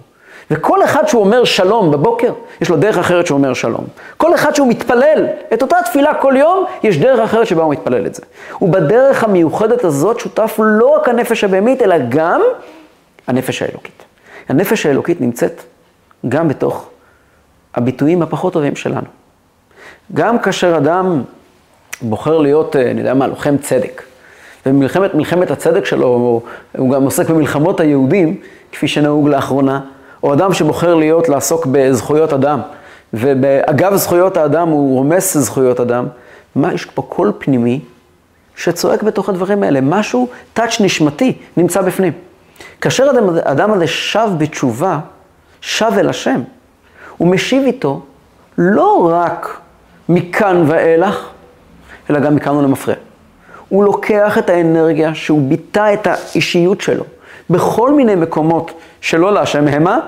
וכל 0.51 0.83
אחד 0.83 1.07
שהוא 1.07 1.23
אומר 1.23 1.43
שלום 1.43 1.91
בבוקר, 1.91 2.33
יש 2.61 2.69
לו 2.69 2.77
דרך 2.77 2.97
אחרת 2.97 3.27
שהוא 3.27 3.37
אומר 3.37 3.53
שלום. 3.53 3.85
כל 4.17 4.35
אחד 4.35 4.55
שהוא 4.55 4.67
מתפלל 4.67 5.27
את 5.53 5.61
אותה 5.61 5.75
תפילה 5.85 6.13
כל 6.13 6.33
יום, 6.37 6.65
יש 6.83 6.97
דרך 6.97 7.19
אחרת 7.19 7.47
שבה 7.47 7.63
הוא 7.63 7.71
מתפלל 7.71 8.05
את 8.05 8.15
זה. 8.15 8.21
ובדרך 8.61 9.23
המיוחדת 9.23 9.83
הזאת 9.83 10.19
שותף 10.19 10.59
לא 10.59 10.87
רק 10.87 11.09
הנפש 11.09 11.43
הבהמית, 11.43 11.81
אלא 11.81 11.95
גם 12.09 12.41
הנפש 13.27 13.61
האלוקית. 13.61 14.03
הנפש 14.49 14.85
האלוקית 14.85 15.21
נמצאת 15.21 15.63
גם 16.29 16.47
בתוך 16.47 16.89
הביטויים 17.75 18.21
הפחות 18.21 18.53
טובים 18.53 18.75
שלנו. 18.75 19.07
גם 20.13 20.39
כאשר 20.39 20.77
אדם 20.77 21.21
בוחר 22.01 22.37
להיות, 22.37 22.75
אה, 22.75 22.91
אני 22.91 22.99
יודע 22.99 23.13
מה, 23.13 23.27
לוחם 23.27 23.57
צדק, 23.57 24.03
ומלחמת 24.65 25.15
מלחמת 25.15 25.51
הצדק 25.51 25.85
שלו, 25.85 26.41
הוא 26.77 26.91
גם 26.91 27.03
עוסק 27.03 27.29
במלחמות 27.29 27.79
היהודים, 27.79 28.39
כפי 28.71 28.87
שנהוג 28.87 29.27
לאחרונה, 29.27 29.81
או 30.23 30.33
אדם 30.33 30.53
שבוחר 30.53 30.95
להיות, 30.95 31.29
לעסוק 31.29 31.65
בזכויות 31.71 32.33
אדם, 32.33 32.61
ואגב 33.13 33.95
זכויות 33.95 34.37
האדם 34.37 34.69
הוא 34.69 34.95
רומס 34.95 35.37
זכויות 35.37 35.79
אדם, 35.79 36.07
מה, 36.55 36.73
יש 36.73 36.85
פה 36.85 37.01
קול 37.01 37.31
פנימי 37.37 37.79
שצועק 38.55 39.03
בתוך 39.03 39.29
הדברים 39.29 39.63
האלה, 39.63 39.81
משהו, 39.81 40.27
טאץ' 40.53 40.81
נשמתי, 40.81 41.37
נמצא 41.57 41.81
בפנים. 41.81 42.13
כאשר 42.81 43.09
האדם 43.45 43.71
הזה 43.71 43.87
שב 43.87 44.29
בתשובה, 44.37 44.99
שב 45.61 45.91
אל 45.97 46.09
השם, 46.09 46.41
הוא 47.17 47.27
משיב 47.27 47.63
איתו 47.65 48.01
לא 48.57 49.09
רק 49.11 49.59
מכאן 50.09 50.63
ואילך, 50.67 51.29
אלא 52.09 52.19
גם 52.19 52.35
מכאן 52.35 52.55
ולמפרע. 52.55 52.93
הוא 53.69 53.83
לוקח 53.83 54.37
את 54.37 54.49
האנרגיה 54.49 55.15
שהוא 55.15 55.49
ביטא 55.49 55.93
את 55.93 56.07
האישיות 56.07 56.81
שלו 56.81 57.03
בכל 57.49 57.93
מיני 57.93 58.15
מקומות 58.15 58.71
שלא 59.01 59.33
להשם 59.33 59.67
המה, 59.67 59.99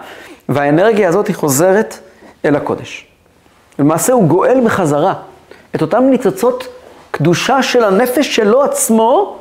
והאנרגיה 0.49 1.09
הזאת 1.09 1.27
היא 1.27 1.35
חוזרת 1.35 1.99
אל 2.45 2.55
הקודש. 2.55 3.07
למעשה 3.79 4.13
הוא 4.13 4.27
גואל 4.27 4.61
בחזרה 4.65 5.13
את 5.75 5.81
אותן 5.81 6.03
ניצוצות 6.03 6.67
קדושה 7.11 7.63
של 7.63 7.83
הנפש 7.83 8.35
שלו 8.35 8.63
עצמו, 8.63 9.37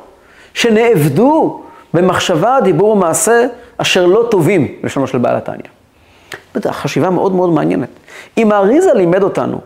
שנאבדו 0.53 1.61
במחשבה, 1.93 2.57
דיבור 2.63 2.89
ומעשה 2.89 3.45
אשר 3.77 4.05
לא 4.05 4.27
טובים, 4.31 4.75
לשונו 4.83 5.07
של 5.07 5.17
בעל 5.17 5.35
התניא. 5.35 5.76
חשיבה 6.65 7.09
מאוד 7.09 7.31
מאוד 7.31 7.49
מעניינת. 7.49 7.89
אם 8.37 8.51
האריזה 8.51 8.93
לימד 8.93 9.23
אותנו 9.23 9.59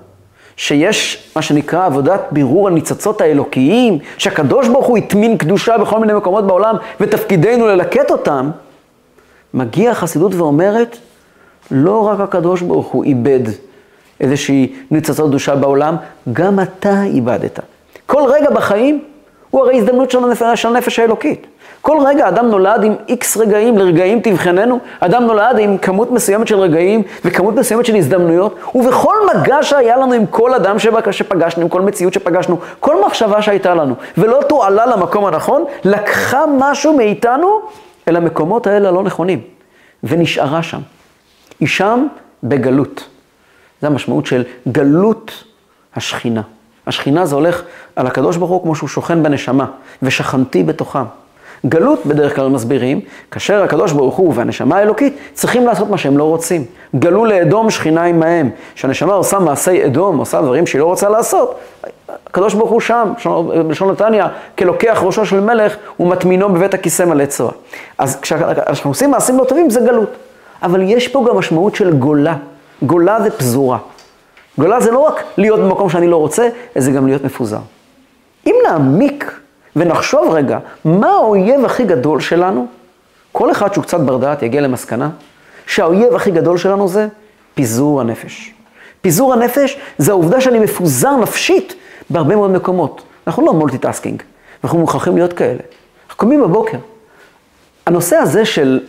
שיש 0.56 1.30
מה 1.36 1.42
שנקרא 1.42 1.86
עבודת 1.86 2.22
בירור 2.32 2.68
הניצוצות 2.68 3.22
האלוקיים, 3.22 4.00
שהקדוש 4.18 4.68
ברוך 4.68 4.86
הוא 4.86 4.98
הטמין 4.98 5.38
קדושה 5.38 5.78
בכל 5.78 6.00
מיני 6.00 6.14
מקומות 6.14 6.48
בעולם, 6.48 6.76
ותפקידנו 7.00 7.68
ללקט 7.68 8.12
אותם, 8.12 8.52
מגיעה 9.54 9.92
החסידות 9.92 10.36
ואומרת, 10.36 10.98
לא 11.72 12.08
רק 12.08 12.20
הקדוש 12.20 12.62
ברוך 12.62 12.88
הוא 12.88 13.04
איבד 13.04 13.40
איזושהי 14.20 14.74
ניצוצות 14.92 15.30
קדושה 15.30 15.56
בעולם, 15.56 15.96
גם 16.34 16.60
אתה 16.60 17.04
איבדת. 17.04 17.60
כל 18.06 18.22
רגע 18.28 18.50
בחיים 18.50 19.04
הוא 19.50 19.62
הרי 19.62 19.78
הזדמנות 19.78 20.12
של 20.56 20.68
הנפש 20.68 21.00
האלוקית. 21.00 21.48
כל 21.82 21.98
רגע 22.06 22.28
אדם 22.28 22.46
נולד 22.46 22.84
עם 22.84 22.96
איקס 23.08 23.38
רגעים, 23.38 23.78
לרגעים 23.78 24.20
תבחננו, 24.22 24.80
אדם 25.00 25.24
נולד 25.24 25.60
עם 25.60 25.78
כמות 25.78 26.12
מסוימת 26.12 26.48
של 26.48 26.60
רגעים 26.60 27.04
וכמות 27.26 27.56
מסוימת 27.56 27.86
של 27.86 27.96
הזדמנויות, 27.96 28.56
ובכל 28.76 29.16
מגע 29.34 29.64
שהיה 29.64 29.98
לנו 29.98 30.14
עם 30.14 30.26
כל 30.26 30.54
אדם 30.54 30.80
שפגשנו, 31.12 31.64
עם 31.64 31.70
כל 31.70 31.82
מציאות 31.82 32.14
שפגשנו, 32.14 32.58
כל 32.80 33.06
מחשבה 33.06 33.42
שהייתה 33.42 33.76
לנו, 33.76 33.96
ולא 34.18 34.40
תועלה 34.50 34.86
למקום 34.86 35.26
הנכון, 35.26 35.66
לקחה 35.84 36.44
משהו 36.60 36.98
מאיתנו 36.98 37.62
אל 38.08 38.16
המקומות 38.16 38.68
האלה 38.68 38.90
הלא 38.90 39.04
נכונים, 39.04 39.42
ונשארה 40.04 40.64
שם. 40.64 40.80
היא 41.60 41.68
שם 41.68 42.08
בגלות. 42.44 43.08
זה 43.82 43.88
המשמעות 43.88 44.26
של 44.26 44.44
גלות 44.72 45.44
השכינה. 45.96 46.42
השכינה 46.88 47.26
זה 47.26 47.36
הולך 47.36 47.62
על 47.96 48.08
הקדוש 48.08 48.38
ברוך 48.38 48.52
הוא 48.52 48.64
כמו 48.64 48.76
שהוא 48.76 48.90
שוכן 48.90 49.24
בנשמה, 49.24 49.66
ושכנתי 50.02 50.64
בתוכם. 50.64 51.04
גלות 51.66 52.06
בדרך 52.06 52.36
כלל 52.36 52.48
מסבירים, 52.48 53.00
כאשר 53.32 53.64
הקדוש 53.64 53.92
ברוך 53.92 54.16
הוא 54.16 54.34
והנשמה 54.36 54.78
האלוקית 54.78 55.18
צריכים 55.34 55.66
לעשות 55.66 55.90
מה 55.90 55.98
שהם 55.98 56.18
לא 56.18 56.24
רוצים. 56.24 56.66
גלו 56.96 57.26
לאדום 57.26 57.70
שכינה 57.70 58.04
עמהם. 58.04 58.50
כשהנשמה 58.76 59.14
עושה 59.14 59.40
מעשי 59.40 59.86
אדום, 59.86 60.18
עושה 60.18 60.42
דברים 60.42 60.68
שהיא 60.68 60.80
לא 60.80 60.86
רוצה 60.86 61.10
לעשות, 61.10 61.60
הקדוש 62.28 62.54
ברוך 62.54 62.72
הוא 62.72 62.80
שם, 62.80 63.14
בלשון 63.68 63.92
נתניה, 63.92 64.28
כלוקח 64.58 65.00
ראשו 65.04 65.26
של 65.26 65.40
מלך 65.40 65.76
ומטמינו 66.00 66.50
בבית 66.50 66.74
הכיסא 66.74 67.04
מלא 67.04 67.26
צואה. 67.26 67.52
אז 67.98 68.20
כשאנחנו 68.22 68.92
עושים 68.92 69.12
מעשים 69.12 69.38
לא 69.38 69.44
טובים 69.44 69.70
זה 69.70 69.80
גלות. 69.80 70.10
אבל 70.64 70.82
יש 70.82 71.08
פה 71.08 71.26
גם 71.30 71.38
משמעות 71.38 71.76
של 71.76 71.94
גולה. 71.94 72.36
גולה 72.84 73.22
זה 73.22 73.32
פזורה. 73.32 73.78
גולה 74.58 74.80
זה 74.80 74.92
לא 74.92 75.00
רק 75.00 75.24
להיות 75.38 75.60
במקום 75.60 75.90
שאני 75.90 76.08
לא 76.08 76.16
רוצה, 76.16 76.50
זה 76.76 76.92
גם 76.92 77.08
להיות 77.08 77.24
מפוזר. 77.24 77.60
אם 78.48 78.56
נעמיק 78.68 79.41
ונחשוב 79.76 80.34
רגע, 80.34 80.60
מה 80.86 81.10
האויב 81.10 81.66
הכי 81.66 81.84
גדול 81.84 82.20
שלנו? 82.20 82.68
כל 83.32 83.52
אחד 83.52 83.74
שהוא 83.74 83.84
קצת 83.84 84.00
בר 84.00 84.18
דעת 84.18 84.44
יגיע 84.44 84.62
למסקנה 84.62 85.10
שהאויב 85.68 86.16
הכי 86.16 86.32
גדול 86.32 86.58
שלנו 86.58 86.88
זה 86.88 87.08
פיזור 87.54 88.02
הנפש. 88.02 88.54
פיזור 89.02 89.34
הנפש 89.34 89.78
זה 89.98 90.12
העובדה 90.12 90.42
שאני 90.42 90.60
מפוזר 90.60 91.16
נפשית 91.16 91.76
בהרבה 92.10 92.36
מאוד 92.36 92.52
מקומות. 92.52 93.02
אנחנו 93.28 93.46
לא 93.46 93.54
multitasking, 93.54 94.24
אנחנו 94.64 94.80
מוכרחים 94.80 95.16
להיות 95.16 95.34
כאלה. 95.34 95.60
אנחנו 96.06 96.20
קמים 96.20 96.42
בבוקר. 96.42 96.78
הנושא 97.86 98.16
הזה 98.16 98.46
של, 98.46 98.80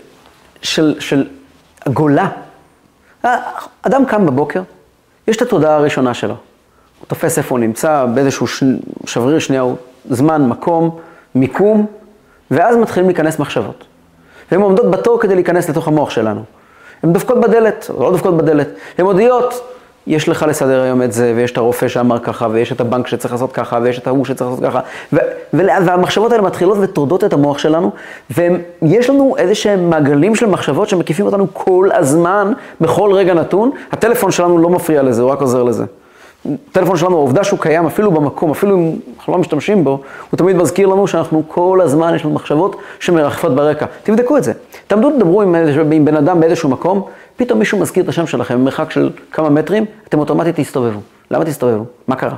של, 0.62 0.96
של 1.00 1.28
הגולה, 1.86 2.28
אדם 3.82 4.04
קם 4.06 4.26
בבוקר, 4.26 4.62
יש 5.28 5.36
את 5.36 5.42
התודעה 5.42 5.76
הראשונה 5.76 6.14
שלו. 6.14 6.34
הוא 6.98 7.06
תופס 7.06 7.38
איפה 7.38 7.54
הוא 7.54 7.58
נמצא, 7.58 8.06
באיזשהו 8.14 8.46
ש... 8.46 8.64
שבריר 9.06 9.38
שנייה, 9.38 9.62
זמן, 10.10 10.48
מקום, 10.48 10.98
מיקום, 11.34 11.86
ואז 12.50 12.76
מתחילים 12.76 13.08
להיכנס 13.08 13.38
מחשבות. 13.38 13.84
והן 14.52 14.60
עומדות 14.60 14.90
בתור 14.90 15.20
כדי 15.20 15.34
להיכנס 15.34 15.68
לתוך 15.68 15.88
המוח 15.88 16.10
שלנו. 16.10 16.42
הן 17.02 17.12
דופקות 17.12 17.40
בדלת, 17.40 17.90
או 17.94 18.02
לא 18.02 18.10
דופקות 18.10 18.36
בדלת, 18.36 18.68
הן 18.98 19.04
מודיעות, 19.04 19.62
יש 20.06 20.28
לך 20.28 20.42
לסדר 20.48 20.82
היום 20.82 21.02
את 21.02 21.12
זה, 21.12 21.32
ויש 21.36 21.52
את 21.52 21.56
הרופא 21.56 21.88
שאמר 21.88 22.18
ככה, 22.18 22.48
ויש 22.50 22.72
את 22.72 22.80
הבנק 22.80 23.06
שצריך 23.06 23.32
לעשות 23.32 23.52
ככה, 23.52 23.78
ויש 23.82 23.98
את 23.98 24.06
ההוא 24.06 24.24
שצריך 24.24 24.50
לעשות 24.50 24.64
ככה, 24.64 24.80
ו- 25.12 25.18
והמחשבות 25.54 26.32
האלה 26.32 26.42
מתחילות 26.42 26.78
וטורדות 26.80 27.24
את 27.24 27.32
המוח 27.32 27.58
שלנו, 27.58 27.90
ויש 28.30 29.10
לנו 29.10 29.34
איזה 29.38 29.54
שהם 29.54 29.90
מעגלים 29.90 30.34
של 30.34 30.46
מחשבות 30.46 30.88
שמקיפים 30.88 31.26
אותנו 31.26 31.46
כל 31.52 31.88
הזמן, 31.92 32.52
בכל 32.80 33.12
רגע 33.12 33.34
נתון. 33.34 33.70
הטלפון 33.92 34.30
שלנו 34.30 34.58
לא 34.58 34.70
מפריע 34.70 35.02
לזה, 35.02 35.22
הוא 35.22 35.30
רק 35.30 35.40
עוזר 35.40 35.62
לזה. 35.62 35.84
הטלפון 36.70 36.96
שלנו, 36.96 37.16
העובדה 37.16 37.44
שהוא 37.44 37.58
קיים 37.58 37.86
אפילו 37.86 38.10
במקום, 38.10 38.50
אפילו 38.50 38.76
אם 38.76 38.96
אנחנו 39.16 39.32
לא 39.32 39.38
משתמשים 39.38 39.84
בו, 39.84 40.00
הוא 40.30 40.38
תמיד 40.38 40.56
מזכיר 40.56 40.86
לנו 40.86 41.06
שאנחנו 41.06 41.42
כל 41.48 41.80
הזמן, 41.82 42.14
יש 42.14 42.24
לנו 42.24 42.34
מחשבות 42.34 42.76
שמרחפות 43.00 43.54
ברקע. 43.54 43.86
תבדקו 44.02 44.36
את 44.36 44.44
זה. 44.44 44.52
תעמדו, 44.86 45.10
תדברו 45.10 45.42
עם, 45.42 45.54
עם 45.92 46.04
בן 46.04 46.16
אדם 46.16 46.40
באיזשהו 46.40 46.68
מקום, 46.68 47.02
פתאום 47.36 47.58
מישהו 47.58 47.78
מזכיר 47.78 48.04
את 48.04 48.08
השם 48.08 48.26
שלכם 48.26 48.54
במרחק 48.54 48.90
של 48.90 49.10
כמה 49.32 49.50
מטרים, 49.50 49.84
אתם 50.08 50.18
אוטומטית 50.18 50.60
תסתובבו. 50.60 51.00
למה 51.30 51.44
תסתובבו? 51.44 51.84
מה 52.08 52.16
קרה? 52.16 52.36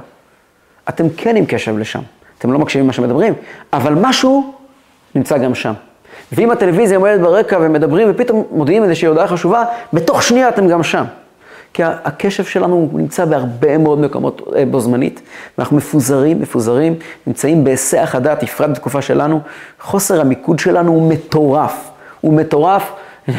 אתם 0.89 1.07
כן 1.17 1.37
עם 1.37 1.47
קשב 1.47 1.79
לשם. 1.79 2.01
אתם 2.39 2.53
לא 2.53 2.59
מקשיבים 2.59 2.85
למה 2.85 2.93
שמדברים, 2.93 3.35
אבל 3.73 3.95
משהו 4.01 4.53
נמצא 5.15 5.39
גם 5.39 5.55
שם. 5.55 5.73
ואם 6.33 6.51
הטלוויזיה 6.51 6.99
עומדת 6.99 7.21
ברקע 7.21 7.59
ומדברים 7.61 8.09
ופתאום 8.11 8.45
מודיעים 8.51 8.85
איזושהי 8.85 9.09
הודעה 9.09 9.29
חשובה, 9.29 9.65
בתוך 9.93 10.23
שנייה 10.23 10.49
אתם 10.49 10.69
גם 10.69 10.83
שם. 10.83 11.05
כי 11.75 11.83
הקשב 11.85 12.45
שלנו 12.45 12.91
נמצא 12.93 13.25
בהרבה 13.25 13.79
מאוד 13.79 13.99
מקומות 13.99 14.43
אה, 14.57 14.65
בו 14.67 14.81
זמנית, 14.81 15.23
ואנחנו 15.59 15.77
מפוזרים, 15.77 16.41
מפוזרים, 16.41 16.95
נמצאים 17.27 17.65
בהיסח 17.65 18.15
הדעת, 18.15 18.43
בפרט 18.45 18.71
בתקופה 18.71 19.03
שלנו, 19.03 19.41
חוסר 19.81 20.21
המיקוד 20.21 20.59
שלנו 20.59 20.93
הוא 20.93 21.11
מטורף. 21.11 21.91
הוא 22.21 22.35
מטורף. 22.35 22.93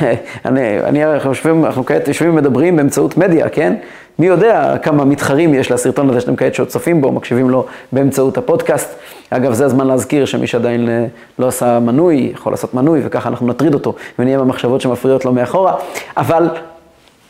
אני, 0.46 0.80
אני, 0.80 1.06
אנחנו 1.06 1.30
יושבים, 1.30 1.66
אנחנו 1.66 1.86
כעת 1.86 2.08
יושבים 2.08 2.32
ומדברים 2.32 2.76
באמצעות 2.76 3.18
מדיה, 3.18 3.50
כן? 3.50 3.76
מי 4.20 4.26
יודע 4.26 4.78
כמה 4.82 5.06
מתחרים 5.06 5.54
יש 5.54 5.72
לסרטון 5.72 6.10
הזה 6.10 6.22
שאתם 6.22 6.36
כעת 6.36 6.56
שעוד 6.56 6.68
צופים 6.68 7.02
בו, 7.02 7.12
מקשיבים 7.12 7.50
לו 7.50 7.66
באמצעות 7.92 8.38
הפודקאסט. 8.38 8.96
אגב, 9.30 9.54
זה 9.54 9.66
הזמן 9.66 9.88
להזכיר 9.88 10.26
שמי 10.26 10.48
שעדיין 10.48 10.90
אה, 10.90 11.06
לא 11.40 11.48
עשה 11.48 11.80
מנוי, 11.80 12.32
יכול 12.34 12.54
לעשות 12.54 12.74
מנוי, 12.74 13.02
וככה 13.06 13.30
אנחנו 13.30 13.48
נטריד 13.48 13.74
אותו, 13.74 13.94
ונהיה 14.20 14.40
במחשבות 14.40 14.82
שמפריעות 14.82 15.26
לו 15.26 15.34
מאחורה. 15.34 15.76
אבל 16.18 16.50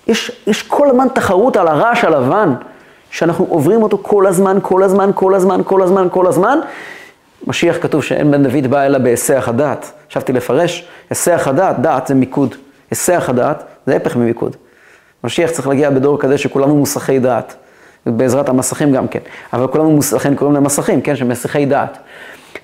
יש, 0.08 0.32
יש 0.48 0.64
כל 0.64 0.90
הזמן 0.90 1.08
תחרות 1.14 1.58
על 1.58 1.68
הרעש 1.68 2.04
הלבן, 2.04 2.54
שאנחנו 3.12 3.46
עוברים 3.50 3.84
אותו 3.84 3.98
כל 4.02 4.28
הזמן, 4.28 4.58
כל 4.62 4.84
הזמן, 4.84 5.12
כל 5.16 5.36
הזמן, 5.36 5.62
כל 5.66 5.82
הזמן, 5.82 6.08
כל 6.12 6.28
הזמן. 6.28 6.60
משיח 7.48 7.78
כתוב 7.82 8.04
שאין 8.04 8.32
בן 8.32 8.44
דוד 8.44 8.68
בא 8.68 8.86
אלא 8.86 8.98
בהיסח 8.98 9.46
הדעת. 9.48 9.92
ישבתי 10.10 10.34
לפרש, 10.34 10.88
היסח 11.10 11.48
הדעת, 11.48 11.80
דעת 11.80 12.08
זה 12.08 12.16
מיקוד. 12.16 12.56
היסח 12.92 13.26
הדעת 13.28 13.64
זה 13.88 13.96
הפך 13.96 14.16
ממיקוד. 14.16 14.56
משיח 15.24 15.52
צריך 15.52 15.68
להגיע 15.68 15.90
בדור 15.90 16.20
כזה 16.20 16.38
שכולנו 16.38 16.76
מוסכי 16.76 17.20
דעת. 17.20 17.56
בעזרת 18.06 18.50
המסכים 18.50 18.92
גם 18.92 19.08
כן. 19.08 19.20
אבל 19.54 19.68
כולנו 19.68 19.92
מוסכים, 19.92 20.36
קוראים 20.36 20.56
להם 20.56 20.64
מסכים, 20.64 21.02
כן? 21.02 21.16
שמסיחי 21.16 21.66
דעת. 21.66 21.98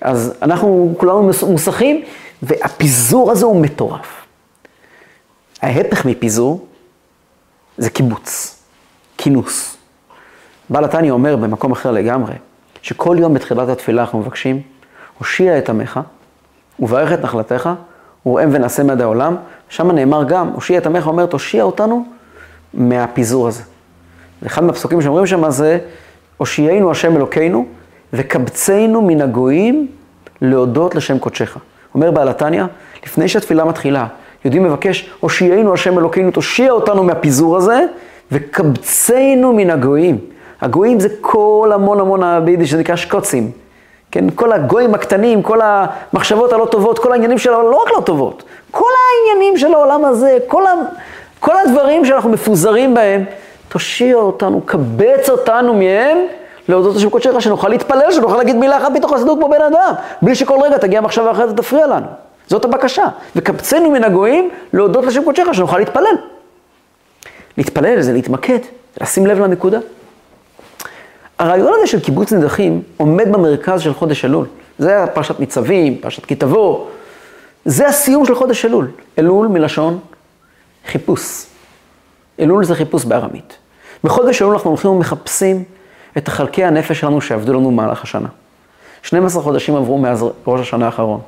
אז 0.01 0.33
אנחנו 0.41 0.93
כולנו 0.97 1.31
מוסכים, 1.47 2.03
והפיזור 2.43 3.31
הזה 3.31 3.45
הוא 3.45 3.61
מטורף. 3.61 4.25
ההפך 5.61 6.05
מפיזור 6.05 6.65
זה 7.81 7.89
קיבוץ, 7.89 8.59
כינוס. 9.17 9.77
בעל 10.69 10.83
התניא 10.83 11.11
אומר 11.11 11.35
במקום 11.35 11.71
אחר 11.71 11.91
לגמרי, 11.91 12.33
שכל 12.81 13.17
יום 13.19 13.33
בתחילת 13.33 13.69
התפילה 13.69 14.01
אנחנו 14.01 14.19
מבקשים, 14.19 14.61
הושיע 15.17 15.57
את 15.57 15.69
עמך, 15.69 15.99
וברך 16.79 17.13
את 17.13 17.21
נחלתך, 17.21 17.69
וראם 18.25 18.49
ונעשה 18.51 18.83
מידי 18.83 19.03
העולם. 19.03 19.35
שם 19.69 19.91
נאמר 19.91 20.23
גם, 20.23 20.47
הושיע 20.47 20.77
את 20.77 20.85
עמך, 20.85 21.07
אומר, 21.07 21.25
תושיע 21.25 21.63
אותנו 21.63 22.05
מהפיזור 22.73 23.47
הזה. 23.47 23.63
ואחד 24.41 24.63
מהפסוקים 24.63 25.01
שאומרים 25.01 25.27
שם 25.27 25.49
זה, 25.49 25.79
הושיענו 26.37 26.91
השם 26.91 27.15
אלוקינו, 27.15 27.65
וקבצנו 28.13 29.01
מן 29.01 29.21
הגויים 29.21 29.87
להודות 30.41 30.95
לשם 30.95 31.19
קודשך. 31.19 31.57
אומר 31.95 32.11
בעל 32.11 32.29
התניא, 32.29 32.63
לפני 33.03 33.27
שהתפילה 33.27 33.65
מתחילה, 33.65 34.07
יהודי 34.45 34.59
מבקש, 34.59 35.09
הושיענו 35.19 35.73
השם 35.73 35.99
אלוקינו, 35.99 36.31
תושיע 36.31 36.71
אותנו 36.71 37.03
מהפיזור 37.03 37.57
הזה, 37.57 37.85
וקבצנו 38.31 39.53
מן 39.53 39.69
הגויים. 39.69 40.17
הגויים 40.61 40.99
זה 40.99 41.09
כל 41.21 41.71
המון 41.73 41.99
המון 41.99 42.45
ביידיש, 42.45 42.71
זה 42.71 42.77
נקרא 42.77 42.95
שקוצים. 42.95 43.51
כן, 44.11 44.29
כל 44.35 44.51
הגויים 44.51 44.93
הקטנים, 44.93 45.41
כל 45.41 45.59
המחשבות 45.63 46.53
הלא 46.53 46.65
טובות, 46.65 46.99
כל 46.99 47.11
העניינים 47.11 47.37
של 47.37 47.53
העולם, 47.53 47.71
לא 47.71 47.83
רק 47.83 47.91
לא 47.97 48.01
טובות, 48.01 48.43
כל 48.71 48.89
העניינים 49.05 49.57
של 49.57 49.73
העולם 49.73 50.05
הזה, 50.05 50.37
כל, 50.47 50.67
ה, 50.67 50.73
כל 51.39 51.57
הדברים 51.65 52.05
שאנחנו 52.05 52.29
מפוזרים 52.29 52.93
בהם, 52.93 53.23
תושיע 53.69 54.15
אותנו, 54.15 54.61
קבץ 54.65 55.29
אותנו 55.29 55.73
מהם, 55.73 56.17
להודות 56.69 56.95
לשם 56.95 57.09
קודשך, 57.09 57.31
שנוכל 57.39 57.69
להתפלל, 57.69 58.11
שנוכל 58.11 58.37
להגיד 58.37 58.55
מילה 58.55 58.77
אחת 58.77 58.91
מתוך 58.91 59.13
חסידות 59.13 59.37
כמו 59.37 59.49
בן 59.49 59.61
אדם, 59.61 59.93
בלי 60.21 60.35
שכל 60.35 60.59
רגע 60.63 60.77
תגיע 60.77 61.01
מחשבה 61.01 61.31
אחרת 61.31 61.49
ותפריע 61.49 61.87
לנו. 61.87 62.07
זאת 62.51 62.65
הבקשה. 62.65 63.05
וקבצנו 63.35 63.91
מן 63.91 64.03
הגויים 64.03 64.49
להודות 64.73 65.05
לשם 65.05 65.23
קודשך, 65.23 65.43
שנוכל 65.53 65.77
להתפלל. 65.79 66.15
להתפלל 67.57 68.01
זה 68.01 68.13
להתמקד, 68.13 68.59
לשים 69.01 69.27
לב 69.27 69.39
לנקודה. 69.39 69.79
הרעיון 71.39 71.73
הזה 71.77 71.87
של 71.87 71.99
קיבוץ 71.99 72.33
נידחים 72.33 72.81
עומד 72.97 73.31
במרכז 73.31 73.81
של 73.81 73.93
חודש 73.93 74.25
אלול. 74.25 74.45
זה 74.79 75.05
פרשת 75.13 75.39
ניצבים, 75.39 75.97
פרשת 75.97 76.25
כי 76.25 76.35
תבוא. 76.35 76.85
זה 77.65 77.87
הסיום 77.87 78.25
של 78.25 78.35
חודש 78.35 78.65
אלול. 78.65 78.91
אלול 79.19 79.47
מלשון 79.47 79.99
חיפוש. 80.87 81.45
אלול 82.39 82.65
זה 82.65 82.75
חיפוש 82.75 83.05
בארמית. 83.05 83.57
בחודש 84.03 84.41
אלול 84.41 84.53
אנחנו 84.53 84.69
הולכים 84.69 84.91
ומחפשים 84.91 85.63
את 86.17 86.27
חלקי 86.27 86.63
הנפש 86.63 86.99
שלנו 86.99 87.21
שעבדו 87.21 87.53
לנו 87.53 87.71
במהלך 87.71 88.03
השנה. 88.03 88.27
12 89.03 89.43
חודשים 89.43 89.75
עברו 89.75 89.97
מאז 89.97 90.25
ראש 90.47 90.61
השנה 90.61 90.85
האחרון. 90.85 91.21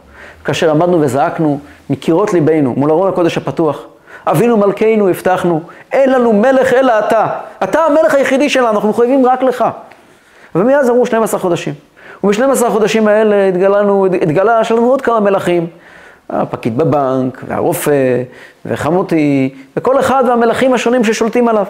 כאשר 0.45 0.71
עמדנו 0.71 1.01
וזעקנו 1.01 1.59
מקירות 1.89 2.33
ליבנו 2.33 2.73
מול 2.77 2.91
ארון 2.91 3.09
הקודש 3.09 3.37
הפתוח, 3.37 3.85
אבינו 4.27 4.57
מלכנו 4.57 5.09
הבטחנו, 5.09 5.61
אין 5.91 6.09
לנו 6.09 6.33
מלך 6.33 6.73
אלא 6.73 6.99
אתה. 6.99 7.27
אתה 7.63 7.79
המלך 7.79 8.13
היחידי 8.13 8.49
שלנו, 8.49 8.69
אנחנו 8.69 8.89
מחויבים 8.89 9.25
רק 9.25 9.43
לך. 9.43 9.65
ומאז 10.55 10.89
עברו 10.89 11.05
12 11.05 11.39
חודשים. 11.39 11.73
וב-12 12.23 12.65
החודשים 12.65 13.07
האלה 13.07 13.47
התגלנו, 13.47 14.05
התגלה 14.05 14.63
שלנו 14.63 14.89
עוד 14.89 15.01
כמה 15.01 15.19
מלכים. 15.19 15.67
הפקיד 16.29 16.77
בבנק, 16.77 17.43
והרופא, 17.47 18.23
וחמותי, 18.65 19.55
וכל 19.77 19.99
אחד 19.99 20.23
והמלכים 20.27 20.73
השונים 20.73 21.03
ששולטים 21.03 21.47
עליו. 21.47 21.65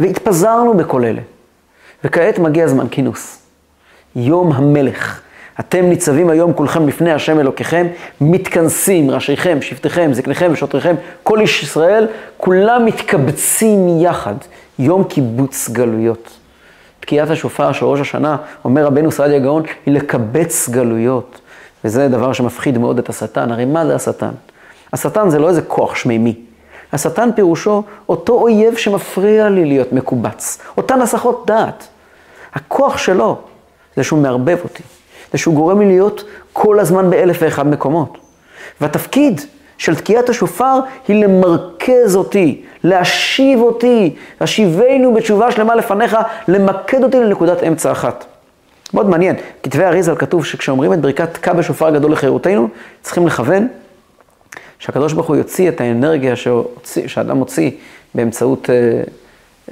והתפזרנו 0.00 0.74
בכל 0.74 1.04
אלה. 1.04 1.20
וכעת 2.04 2.38
מגיע 2.38 2.66
זמן 2.66 2.86
כינוס. 2.90 3.42
יום 4.16 4.52
המלך. 4.52 5.20
אתם 5.60 5.84
ניצבים 5.84 6.30
היום 6.30 6.52
כולכם 6.52 6.88
לפני 6.88 7.12
השם 7.12 7.40
אלוקיכם, 7.40 7.86
מתכנסים, 8.20 9.10
ראשיכם, 9.10 9.62
שבטיכם, 9.62 10.10
זקניכם 10.12 10.48
ושוטריכם, 10.52 10.94
כל 11.22 11.40
איש 11.40 11.62
ישראל, 11.62 12.06
כולם 12.36 12.84
מתקבצים 12.84 14.00
יחד. 14.00 14.34
יום 14.78 15.04
קיבוץ 15.04 15.68
גלויות. 15.68 16.30
תקיעת 17.00 17.30
השופר 17.30 17.72
של 17.72 17.84
ראש 17.84 18.00
השנה, 18.00 18.36
אומר 18.64 18.84
רבנו 18.86 19.10
סעדיה 19.12 19.38
גאון, 19.38 19.62
היא 19.86 19.94
לקבץ 19.94 20.68
גלויות. 20.68 21.40
וזה 21.84 22.08
דבר 22.08 22.32
שמפחיד 22.32 22.78
מאוד 22.78 22.98
את 22.98 23.08
השטן. 23.08 23.52
הרי 23.52 23.64
מה 23.64 23.86
זה 23.86 23.94
השטן? 23.94 24.30
השטן 24.92 25.30
זה 25.30 25.38
לא 25.38 25.48
איזה 25.48 25.62
כוח 25.62 25.94
שמימי. 25.94 26.34
השטן 26.92 27.30
פירושו 27.34 27.82
אותו 28.08 28.32
אויב 28.32 28.76
שמפריע 28.76 29.48
לי 29.48 29.64
להיות 29.64 29.92
מקובץ. 29.92 30.58
אותן 30.76 31.02
הסחות 31.02 31.44
דעת. 31.46 31.88
הכוח 32.54 32.98
שלו 32.98 33.38
זה 33.96 34.04
שהוא 34.04 34.22
מערבב 34.22 34.58
אותי. 34.64 34.82
זה 35.32 35.38
שהוא 35.38 35.54
גורם 35.54 35.80
לי 35.80 35.86
להיות 35.86 36.24
כל 36.52 36.78
הזמן 36.78 37.10
באלף 37.10 37.38
ואחד 37.40 37.66
מקומות. 37.66 38.18
והתפקיד 38.80 39.40
של 39.78 39.94
תקיעת 39.94 40.28
השופר 40.28 40.78
היא 41.08 41.24
למרכז 41.24 42.16
אותי, 42.16 42.62
להשיב 42.84 43.60
אותי, 43.60 44.14
השיבנו 44.40 45.14
בתשובה 45.14 45.52
שלמה 45.52 45.74
לפניך, 45.74 46.16
למקד 46.48 47.02
אותי 47.02 47.20
לנקודת 47.20 47.62
אמצע 47.62 47.92
אחת. 47.92 48.24
מאוד 48.94 49.08
מעניין, 49.08 49.36
כתבי 49.62 49.84
אריזל 49.84 50.16
כתוב 50.16 50.44
שכשאומרים 50.44 50.92
את 50.92 51.00
ברכת 51.00 51.34
תקע 51.34 51.52
בשופר 51.52 51.90
גדול 51.90 52.12
לחירותנו, 52.12 52.68
צריכים 53.02 53.26
לכוון 53.26 53.68
שהקדוש 54.78 55.12
ברוך 55.12 55.26
הוא 55.26 55.36
יוציא 55.36 55.68
את 55.68 55.80
האנרגיה 55.80 56.36
שהוציא, 56.36 57.08
שאדם 57.08 57.36
מוציא 57.36 57.70
באמצעות 58.14 58.70
אה, 58.70 58.74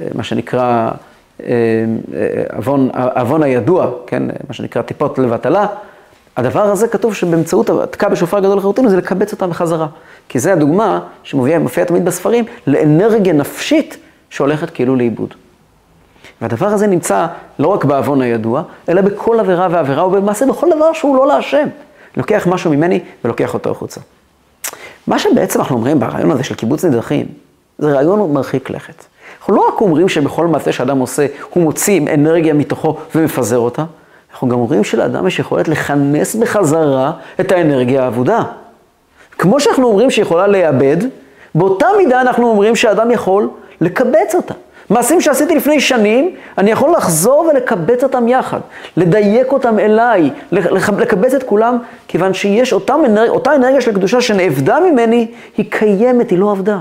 אה, 0.01 0.09
מה 0.15 0.23
שנקרא 0.23 0.91
עוון, 2.57 2.91
עוון 3.15 3.43
הידוע, 3.43 3.91
כן, 4.07 4.23
מה 4.49 4.55
שנקרא 4.55 4.83
טיפות 4.83 5.19
לבטלה, 5.19 5.67
הדבר 6.37 6.63
הזה 6.63 6.89
כתוב 6.89 7.15
שבאמצעות 7.15 7.71
התקע 7.71 8.09
בשופר 8.09 8.41
גדול 8.41 8.57
לחירותנו 8.57 8.91
זה 8.91 8.97
לקבץ 8.97 9.33
אותה 9.33 9.47
בחזרה. 9.47 9.87
כי 10.29 10.39
זה 10.39 10.53
הדוגמה 10.53 11.01
שמופיעה 11.23 11.85
תמיד 11.87 12.05
בספרים 12.05 12.45
לאנרגיה 12.67 13.33
נפשית 13.33 13.97
שהולכת 14.31 14.71
כאילו 14.71 14.97
לאיבוד. 14.97 15.35
והדבר 16.41 16.67
הזה 16.67 16.87
נמצא 16.87 17.27
לא 17.59 17.69
רק 17.69 17.85
בעוון 17.85 18.23
הידוע, 18.23 18.63
אלא 18.89 19.01
בכל 19.03 19.41
עבירה 19.41 19.69
ועבירה, 19.71 20.07
ובמעשה 20.07 20.47
בכל 20.47 20.67
דבר 20.77 20.93
שהוא 20.93 21.17
לא 21.17 21.27
להשם. 21.27 21.69
לוקח 22.17 22.47
משהו 22.47 22.71
ממני 22.71 23.01
ולוקח 23.25 23.55
אותו 23.55 23.71
החוצה. 23.71 24.01
מה 25.07 25.19
שבעצם 25.19 25.61
אנחנו 25.61 25.77
אומרים 25.77 26.01
ברעיון 26.01 26.31
הזה 26.31 26.45
של 26.45 26.55
קיבוץ 26.55 26.85
נדרכים, 26.85 27.27
זה 27.79 27.93
רעיון 27.93 28.33
מרחיק 28.33 28.71
לכת. 28.71 29.05
אנחנו 29.51 29.63
לא 29.63 29.69
רק 29.75 29.81
אומרים 29.81 30.09
שבכל 30.09 30.47
מעשה 30.47 30.73
שאדם 30.73 30.99
עושה, 30.99 31.27
הוא 31.51 31.63
מוציא 31.63 32.01
אנרגיה 32.15 32.55
מתוכו 32.55 32.97
ומפזר 33.15 33.59
אותה, 33.59 33.85
אנחנו 34.33 34.49
גם 34.49 34.59
אומרים 34.59 34.85
שלאדם 34.85 35.27
יש 35.27 35.39
יכולת 35.39 35.69
לכנס 35.69 36.35
בחזרה 36.35 37.13
את 37.41 37.53
האנרגיה 37.53 38.05
האבודה. 38.05 38.43
כמו 39.39 39.61
שאנחנו 39.61 39.87
אומרים 39.87 40.11
שיכולה 40.11 40.47
לאבד, 40.47 40.97
באותה 41.55 41.87
מידה 41.99 42.21
אנחנו 42.21 42.49
אומרים 42.49 42.77
שאדם 42.77 43.11
יכול 43.11 43.49
לקבץ 43.81 44.35
אותה. 44.35 44.55
מעשים 44.91 45.21
שעשיתי 45.21 45.55
לפני 45.55 45.81
שנים, 45.81 46.35
אני 46.59 46.71
יכול 46.71 46.93
לחזור 46.93 47.51
ולקבץ 47.51 48.03
אותם 48.03 48.29
יחד, 48.29 48.61
לדייק 48.97 49.53
אותם 49.53 49.79
אליי, 49.79 50.31
לקבץ 50.53 51.35
את 51.35 51.43
כולם, 51.43 51.79
כיוון 52.09 52.35
שיש 52.35 52.73
אותם, 52.73 53.01
אותה 53.29 53.55
אנרגיה 53.55 53.81
של 53.81 53.95
קדושה 53.95 54.21
שנאבדה 54.21 54.79
ממני, 54.81 55.27
היא 55.57 55.67
קיימת, 55.71 56.31
היא 56.31 56.39
לא 56.39 56.51
עבדה. 56.51 56.79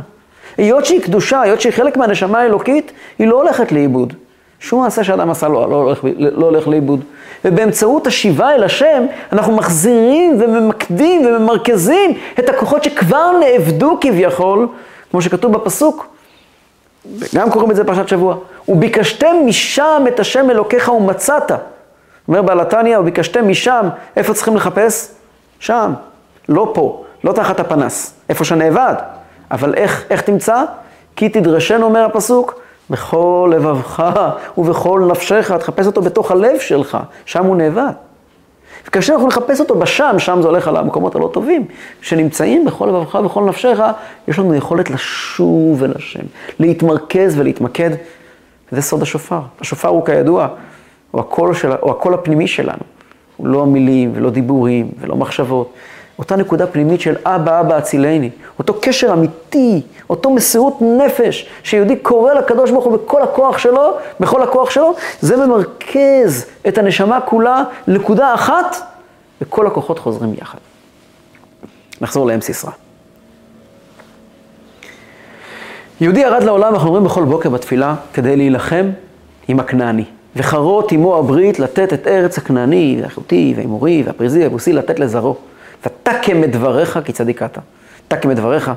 היות 0.59 0.85
שהיא 0.85 1.01
קדושה, 1.01 1.41
היות 1.41 1.61
שהיא 1.61 1.73
חלק 1.73 1.97
מהנשמה 1.97 2.39
האלוקית, 2.39 2.91
היא 3.19 3.27
לא 3.27 3.35
הולכת 3.35 3.71
לאיבוד. 3.71 4.13
שום 4.59 4.83
מעשה 4.83 5.03
שאדם 5.03 5.29
עשה 5.29 5.47
לא, 5.47 5.69
לא, 5.69 5.75
הולך, 5.75 5.99
לא 6.17 6.45
הולך 6.45 6.67
לאיבוד. 6.67 7.03
ובאמצעות 7.45 8.07
השיבה 8.07 8.55
אל 8.55 8.63
השם, 8.63 9.05
אנחנו 9.31 9.55
מחזירים 9.55 10.41
וממקדים 10.41 11.25
וממרכזים 11.25 12.13
את 12.39 12.49
הכוחות 12.49 12.83
שכבר 12.83 13.31
נאבדו 13.39 13.97
כביכול, 14.01 14.67
כמו 15.11 15.21
שכתוב 15.21 15.51
בפסוק, 15.53 16.07
וגם 17.17 17.51
קוראים 17.51 17.71
את 17.71 17.75
זה 17.75 17.83
בפרשת 17.83 18.07
שבוע. 18.07 18.35
וביקשתם 18.67 19.35
משם 19.45 20.03
את 20.07 20.19
השם 20.19 20.49
אלוקיך 20.49 20.89
ומצאת. 20.89 21.51
אומר 22.27 22.41
בעל 22.41 22.59
התניא, 22.59 22.99
וביקשתם 22.99 23.47
משם, 23.47 23.87
איפה 24.15 24.33
צריכים 24.33 24.55
לחפש? 24.55 25.11
שם, 25.59 25.93
לא 26.49 26.71
פה, 26.73 27.03
לא 27.23 27.31
תחת 27.31 27.59
הפנס, 27.59 28.13
איפה 28.29 28.45
שנאבד. 28.45 28.95
אבל 29.51 29.73
איך, 29.73 30.05
איך 30.09 30.21
תמצא? 30.21 30.63
כי 31.15 31.29
תדרשנו, 31.29 31.85
אומר 31.85 32.05
הפסוק, 32.05 32.61
בכל 32.89 33.51
לבבך 33.55 34.03
ובכל 34.57 35.07
נפשך, 35.11 35.51
תחפש 35.51 35.85
אותו 35.85 36.01
בתוך 36.01 36.31
הלב 36.31 36.59
שלך, 36.59 36.97
שם 37.25 37.45
הוא 37.45 37.55
נאבד. 37.55 37.91
וכאשר 38.87 39.13
אנחנו 39.13 39.27
נחפש 39.27 39.59
אותו 39.59 39.75
בשם, 39.75 40.15
שם 40.17 40.41
זה 40.41 40.47
הולך 40.47 40.67
על 40.67 40.77
המקומות 40.77 41.15
הלא 41.15 41.29
טובים, 41.33 41.65
שנמצאים 42.01 42.65
בכל 42.65 42.85
לבבך 42.85 43.15
ובכל 43.15 43.43
נפשך, 43.43 43.79
יש 44.27 44.39
לנו 44.39 44.55
יכולת 44.55 44.89
לשוב 44.89 45.83
אל 45.83 45.91
השם, 45.95 46.23
להתמרכז 46.59 47.39
ולהתמקד. 47.39 47.89
וזה 48.71 48.81
סוד 48.81 49.01
השופר. 49.01 49.39
השופר 49.61 49.87
הוא 49.87 50.05
כידוע, 50.05 50.47
הוא 51.11 51.21
הקול, 51.21 51.53
של, 51.53 51.71
הוא 51.81 51.91
הקול 51.91 52.13
הפנימי 52.13 52.47
שלנו. 52.47 52.83
הוא 53.37 53.47
לא 53.47 53.65
מילים 53.65 54.11
ולא 54.15 54.29
דיבורים 54.29 54.91
ולא 54.99 55.15
מחשבות. 55.15 55.73
אותה 56.19 56.35
נקודה 56.35 56.67
פנימית 56.67 57.01
של 57.01 57.15
אבא, 57.25 57.59
אבא 57.59 57.75
הצילני, 57.75 58.29
אותו 58.59 58.73
קשר 58.81 59.13
אמיתי, 59.13 59.81
אותו 60.09 60.29
מסירות 60.29 60.77
נפש, 60.81 61.49
שיהודי 61.63 61.95
קורא 61.95 62.33
לקדוש 62.33 62.71
ברוך 62.71 62.85
הוא 62.85 62.97
בכל 62.97 63.21
הכוח 63.21 63.57
שלו, 63.57 63.91
בכל 64.19 64.43
הכוח 64.43 64.69
שלו, 64.69 64.93
זה 65.21 65.37
ממרכז 65.37 66.45
את 66.67 66.77
הנשמה 66.77 67.21
כולה 67.21 67.63
לנקודה 67.87 68.33
אחת, 68.33 68.75
וכל 69.41 69.67
הכוחות 69.67 69.99
חוזרים 69.99 70.33
יחד. 70.41 70.57
נחזור 72.01 72.27
לאם 72.27 72.41
סיסרא. 72.41 72.71
יהודי 76.01 76.19
ירד 76.19 76.43
לעולם, 76.43 76.73
אנחנו 76.73 76.87
אומרים 76.87 77.03
בכל 77.03 77.23
בוקר 77.23 77.49
בתפילה, 77.49 77.95
כדי 78.13 78.35
להילחם 78.35 78.89
עם 79.47 79.59
הכנעני. 79.59 80.05
וחרות 80.35 80.91
עמו 80.91 81.17
הברית 81.17 81.59
לתת 81.59 81.93
את 81.93 82.07
ארץ 82.07 82.37
הכנעני, 82.37 82.99
והחוטי, 83.01 83.53
והאמורי, 83.57 84.03
והפריזי, 84.05 84.43
והבוסי, 84.43 84.73
לתת 84.73 84.99
לזרעו. 84.99 85.35
ותקם 85.85 86.43
את 86.43 86.51
דבריך 86.51 86.99
כי 87.05 87.13
צדיק 87.13 87.43
אתה. 87.43 87.61
תקם 88.07 88.31
את 88.31 88.35
דבריך. 88.35 88.71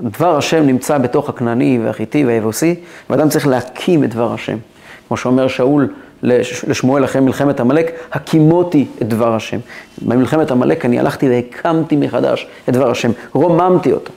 דבר 0.00 0.36
השם 0.36 0.66
נמצא 0.66 0.98
בתוך 0.98 1.28
הכנעני 1.28 1.78
והחיטי 1.84 2.24
והיבוסי, 2.24 2.74
ואדם 3.10 3.28
צריך 3.28 3.46
להקים 3.46 4.04
את 4.04 4.10
דבר 4.10 4.34
השם. 4.34 4.56
כמו 5.08 5.16
שאומר 5.16 5.48
שאול 5.48 5.88
לשמואל 6.22 7.04
אחרי 7.04 7.20
מלחמת 7.20 7.60
עמלק, 7.60 7.92
הקימותי 8.12 8.86
את 9.02 9.08
דבר 9.08 9.34
השם. 9.34 9.58
במלחמת 10.02 10.50
עמלק 10.50 10.84
אני 10.84 11.00
הלכתי 11.00 11.28
והקמתי 11.28 11.96
מחדש 11.96 12.46
את 12.68 12.74
דבר 12.74 12.90
השם, 12.90 13.10
רוממתי 13.32 13.92
אותו. 13.92 14.12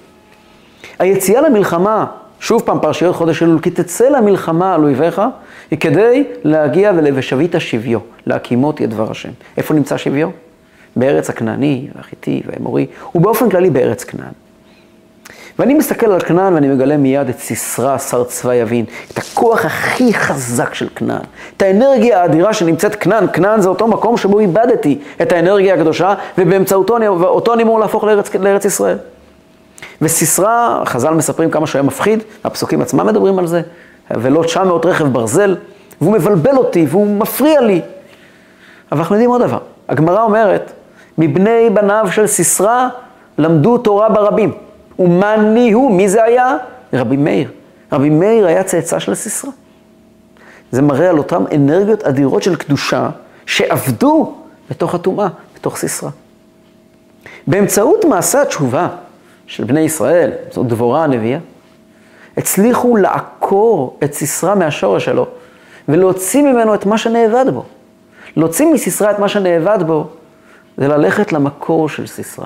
היציאה 0.99 1.41
למלחמה, 1.41 2.06
שוב 2.39 2.62
פעם 2.65 2.80
פרשיות 2.80 3.15
חודש 3.15 3.43
אלול, 3.43 3.60
כי 3.60 3.69
תצא 3.69 4.10
למלחמה 4.10 4.76
על 4.76 4.84
אויביך, 4.84 5.21
היא 5.71 5.80
כדי 5.80 6.23
להגיע 6.43 6.91
ולבשבית 6.95 7.56
שביו, 7.60 7.99
להקימות 8.26 8.80
יד 8.80 8.89
דבר 8.89 9.12
השם. 9.12 9.30
איפה 9.58 9.73
נמצא 9.73 9.97
שביו? 9.97 10.30
בארץ 10.95 11.29
הכנעני, 11.29 11.88
והחיטי 11.95 12.41
והאמורי, 12.45 12.86
ובאופן 13.15 13.49
כללי 13.49 13.69
בארץ 13.69 14.03
כנען. 14.03 14.32
ואני 15.60 15.73
מסתכל 15.73 16.12
על 16.12 16.19
כנען 16.19 16.53
ואני 16.53 16.67
מגלה 16.67 16.97
מיד 16.97 17.29
את 17.29 17.39
סיסרא, 17.39 17.97
שר 17.97 18.23
צבא 18.23 18.53
יבין, 18.53 18.86
את 19.13 19.17
הכוח 19.17 19.65
הכי 19.65 20.13
חזק 20.13 20.73
של 20.73 20.89
כנען, 20.95 21.21
את 21.58 21.62
האנרגיה 21.62 22.21
האדירה 22.21 22.53
שנמצאת 22.53 22.95
כנען, 22.95 23.25
כנען 23.34 23.62
זה 23.62 23.69
אותו 23.69 23.88
מקום 23.88 24.17
שבו 24.17 24.39
איבדתי 24.39 24.99
את 25.21 25.32
האנרגיה 25.32 25.73
הקדושה, 25.73 26.13
ובאמצעותו 26.38 26.97
אני, 26.97 27.08
אותו 27.08 27.53
אני 27.53 27.63
אמור 27.63 27.79
להפוך 27.79 28.03
לארץ, 28.03 28.36
לארץ 28.36 28.65
ישראל. 28.65 28.97
וסיסרא, 30.01 30.82
חז"ל 30.86 31.13
מספרים 31.13 31.51
כמה 31.51 31.67
שהוא 31.67 31.79
היה 31.79 31.88
מפחיד, 31.88 32.23
הפסוקים 32.43 32.82
עצמם 32.82 33.08
מדברים 33.08 33.39
על 33.39 33.47
זה, 33.47 33.62
ולא 34.12 34.43
900 34.43 34.86
רכב 34.86 35.06
ברזל, 35.06 35.56
והוא 36.01 36.13
מבלבל 36.13 36.58
אותי 36.58 36.86
והוא 36.89 37.17
מפריע 37.17 37.62
לי. 37.62 37.82
אבל 38.91 38.99
אנחנו 38.99 39.15
יודעים 39.15 39.29
עוד 39.29 39.41
דבר, 39.41 39.60
הגמרא 39.89 40.23
אומרת, 40.23 40.71
מבני 41.17 41.69
בניו 41.69 42.08
של 42.12 42.28
סיסרא 42.28 42.88
למדו 43.38 43.78
תורה 43.78 44.10
ברבים. 44.10 44.52
ומאני 44.99 45.71
הוא, 45.71 45.91
מי 45.91 46.10
זה 46.10 46.23
היה? 46.23 46.58
רבי 46.93 47.17
מאיר. 47.17 47.52
רבי 47.91 48.10
מאיר 48.10 48.47
היה 48.47 48.63
צאצא 48.63 48.99
של 48.99 49.15
סיסרא. 49.15 49.52
זה 50.71 50.82
מראה 50.82 51.10
על 51.10 51.17
אותן 51.17 51.43
אנרגיות 51.56 52.04
אדירות 52.04 52.43
של 52.43 52.56
קדושה 52.56 53.10
שעבדו 53.45 54.36
בתוך 54.69 54.95
הטומאה, 54.95 55.28
בתוך 55.56 55.78
סיסרא. 55.78 56.10
באמצעות 57.47 58.06
מעשה 58.06 58.41
התשובה 58.41 58.88
של 59.47 59.63
בני 59.63 59.80
ישראל, 59.80 60.32
זאת 60.52 60.67
דבורה 60.67 61.04
הנביאה, 61.04 61.39
הצליחו 62.38 62.97
לעקור 62.97 63.97
את 64.04 64.13
סיסרא 64.13 64.56
מהשורש 64.56 65.06
שלו 65.06 65.28
ולהוציא 65.89 66.43
ממנו 66.43 66.73
את 66.73 66.86
מה 66.86 66.97
שנאבד 66.97 67.45
בו. 67.54 67.63
להוציא 68.36 68.65
מסיסרא 68.65 69.12
את 69.12 69.19
מה 69.19 69.28
שנאבד 69.28 69.84
בו 69.88 70.08
זה 70.77 70.88
ללכת 70.88 71.33
למקור 71.33 71.89
של 71.89 72.07
סיסרא. 72.07 72.45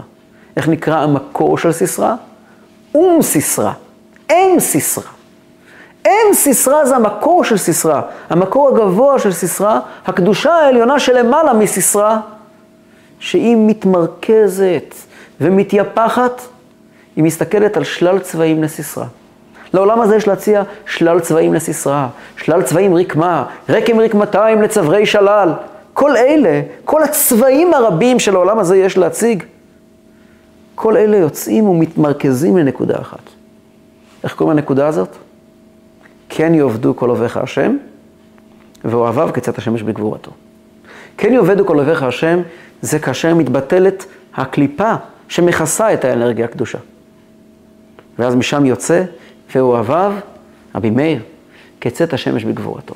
איך 0.57 0.69
נקרא 0.69 0.99
המקור 0.99 1.57
של 1.57 1.71
סיסרא? 1.71 2.15
אום 2.95 3.21
סיסרא, 3.21 3.71
אם 4.31 4.55
סיסרא. 4.59 5.03
אם 6.07 6.33
סיסרא 6.33 6.85
זה 6.85 6.95
המקור 6.95 7.43
של 7.43 7.57
סיסרא, 7.57 8.01
המקור 8.29 8.69
הגבוה 8.69 9.19
של 9.19 9.31
סיסרא, 9.31 9.79
הקדושה 10.05 10.53
העליונה 10.53 10.99
שלמעלה 10.99 11.53
מסיסרא, 11.53 12.17
שהיא 13.19 13.57
מתמרכזת 13.59 14.95
ומתייפחת, 15.41 16.41
היא 17.15 17.23
מסתכלת 17.23 17.77
על 17.77 17.83
שלל 17.83 18.19
צבעים 18.19 18.63
לסיסרא. 18.63 19.05
לעולם 19.73 20.01
הזה 20.01 20.15
יש 20.15 20.27
להציע 20.27 20.63
שלל 20.85 21.19
צבעים 21.19 21.53
לסיסרא, 21.53 22.07
שלל 22.37 22.61
צבעים 22.61 22.95
רקמה, 22.95 23.45
רקם 23.69 23.99
רקמתיים 23.99 24.61
לצברי 24.61 25.05
שלל. 25.05 25.53
כל 25.97 26.17
אלה, 26.17 26.61
כל 26.85 27.03
הצבעים 27.03 27.73
הרבים 27.73 28.19
של 28.19 28.35
העולם 28.35 28.59
הזה 28.59 28.77
יש 28.77 28.97
להציג, 28.97 29.43
כל 30.75 30.97
אלה 30.97 31.17
יוצאים 31.17 31.69
ומתמרכזים 31.69 32.57
לנקודה 32.57 32.95
אחת. 33.01 33.19
איך 34.23 34.35
קוראים 34.35 34.57
לנקודה 34.57 34.87
הזאת? 34.87 35.09
כן 36.29 36.53
יאבדו 36.53 36.95
כל 36.95 37.09
אוהביך 37.09 37.37
השם, 37.37 37.77
ואוהביו 38.85 39.29
כצאת 39.33 39.57
השמש 39.57 39.83
בגבורתו. 39.83 40.31
כן 41.17 41.33
יאבדו 41.33 41.65
כל 41.65 41.77
אוהביך 41.77 42.03
השם, 42.03 42.39
זה 42.81 42.99
כאשר 42.99 43.35
מתבטלת 43.35 44.05
הקליפה 44.35 44.93
שמכסה 45.27 45.93
את 45.93 46.05
האנרגיה 46.05 46.45
הקדושה. 46.45 46.79
ואז 48.19 48.35
משם 48.35 48.65
יוצא, 48.65 49.03
ואוהביו, 49.55 50.13
רבי 50.75 50.89
מאיר, 50.89 51.21
כצאת 51.81 52.13
השמש 52.13 52.43
בגבורתו. 52.43 52.95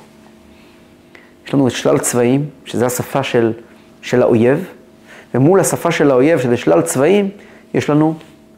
לנו 1.54 1.68
את 1.68 1.72
שלל 1.72 1.98
צבעים, 1.98 2.46
שזה 2.66 2.86
השפה 2.86 3.24
של, 3.24 3.54
של 4.02 4.22
האויב, 4.22 4.66
ומול 5.36 5.60
השפה 5.60 5.92
של 5.92 6.12
האויב, 6.12 6.40
שזה 6.40 6.58
שלל 6.58 6.82
צבעים, 6.82 7.30
יש 7.74 7.90
לנו 7.90 8.14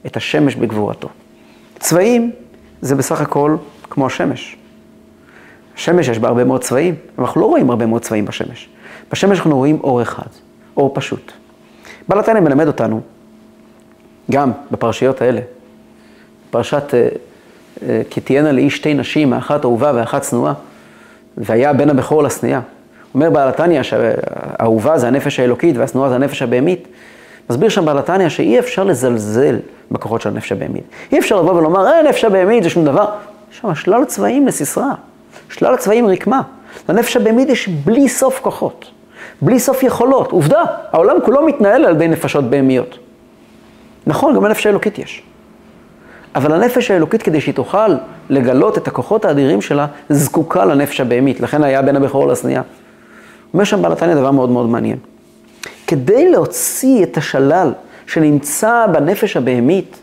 את 0.06 0.18
השמש 0.18 0.56
בגבורתו. 0.56 1.10
צבעים 1.80 2.32
זה 2.82 2.96
בסך 2.96 3.22
הכל 3.22 3.56
כמו 3.90 4.06
השמש. 4.06 4.58
השמש 5.76 6.08
יש 6.08 6.20
בה 6.20 6.28
הרבה 6.28 6.44
מאוד 6.44 6.64
צבעים, 6.64 6.96
אנחנו 7.20 7.42
לא 7.42 7.46
רואים 7.46 7.70
הרבה 7.70 7.86
מאוד 7.86 8.02
צבעים 8.02 8.26
בשמש. 8.26 8.70
בשמש 9.12 9.38
אנחנו 9.38 9.58
רואים 9.58 9.80
אור 9.84 10.02
אחד, 10.02 10.28
אור 10.78 10.92
פשוט. 10.96 11.32
בעל 12.08 12.20
התניא 12.20 12.42
מלמד 12.42 12.68
אותנו, 12.68 13.02
גם 14.32 14.52
בפרשיות 14.72 15.22
האלה, 15.22 15.42
פרשת 16.50 16.94
אה, 16.94 17.08
אה, 17.88 18.02
כי 18.10 18.22
תהיינה 18.22 18.52
לאיש 18.52 18.76
שתי 18.76 18.94
נשים, 18.94 19.34
האחת 19.34 19.66
אהובה 19.66 19.92
ואחת 19.96 20.22
צנועה, 20.22 20.54
והיה 21.38 21.74
בן 21.74 21.90
הבכור 21.90 22.24
לשנאה. 22.24 22.60
אומר 23.16 23.30
בעל 23.30 23.50
התניא 23.50 23.84
שהאהובה 23.84 24.98
זה 24.98 25.08
הנפש 25.08 25.40
האלוקית 25.40 25.78
והשנואה 25.78 26.10
זה 26.10 26.16
הנפש 26.16 26.42
הבהמית. 26.42 26.88
מסביר 27.50 27.70
שם 27.70 27.86
בעל 27.86 27.98
התניא 27.98 28.30
שאי 28.30 28.60
אפשר 28.60 28.84
לזלזל 28.84 29.60
בכוחות 29.92 30.22
של 30.22 30.30
הנפש 30.30 30.52
הבהמית. 30.52 30.84
אי 31.12 31.20
אפשר 31.20 31.42
לבוא 31.42 31.54
ולומר, 31.54 31.88
אה, 31.88 32.04
נפש 32.10 32.26
הבהמית 32.26 32.64
זה 32.64 32.70
שום 32.70 32.86
דבר. 32.86 33.06
יש 33.52 33.60
שם 33.60 33.76
שלל 33.76 34.06
צבעים 34.06 34.48
לסיסרא, 34.48 34.90
שלל 35.50 35.76
צבעים 35.76 36.08
רקמה. 36.08 36.42
לנפש 36.90 37.18
הבהמית 37.18 37.50
יש 37.50 37.68
בלי 37.68 38.10
סוף 38.10 38.40
כוחות, 38.40 38.92
בלי 39.42 39.60
סוף 39.60 39.84
יכולות. 39.84 40.32
עובדה, 40.32 40.62
העולם 40.92 41.16
כולו 41.26 41.46
מתנהל 41.46 41.86
על 41.86 41.96
ידי 41.96 42.08
נפשות 42.08 42.44
בהמיות. 42.50 42.98
נכון, 44.08 44.36
גם 44.36 44.46
לנפש 44.46 44.66
האלוקית 44.66 45.00
יש. 45.00 45.24
אבל 46.36 46.54
הנפש 46.54 46.92
האלוקית, 46.92 47.24
כדי 47.24 47.42
שהיא 47.42 47.56
תוכל 47.56 47.96
לגלות 48.30 48.78
את 48.78 48.88
הכוחות 48.88 49.26
האדירים 49.26 49.62
שלה, 49.62 49.88
זקוקה 50.10 50.66
לנפש 50.66 51.00
הבהמית. 51.02 51.42
לכן 51.42 51.64
היה 51.64 51.82
בין 51.82 51.96
הבכור 51.96 52.28
לשנייה. 52.28 52.62
אומר 53.54 53.64
שם 53.64 53.82
בעל 53.82 53.92
התניא 53.92 54.16
דבר 54.16 54.32
מאוד 54.32 54.50
מאוד 54.50 54.70
מעניין. 54.70 54.98
כדי 55.88 56.32
להוציא 56.32 57.04
את 57.04 57.18
השלל 57.18 57.74
שנמצא 58.08 58.86
בנפש 58.94 59.38
הבהמית, 59.38 60.00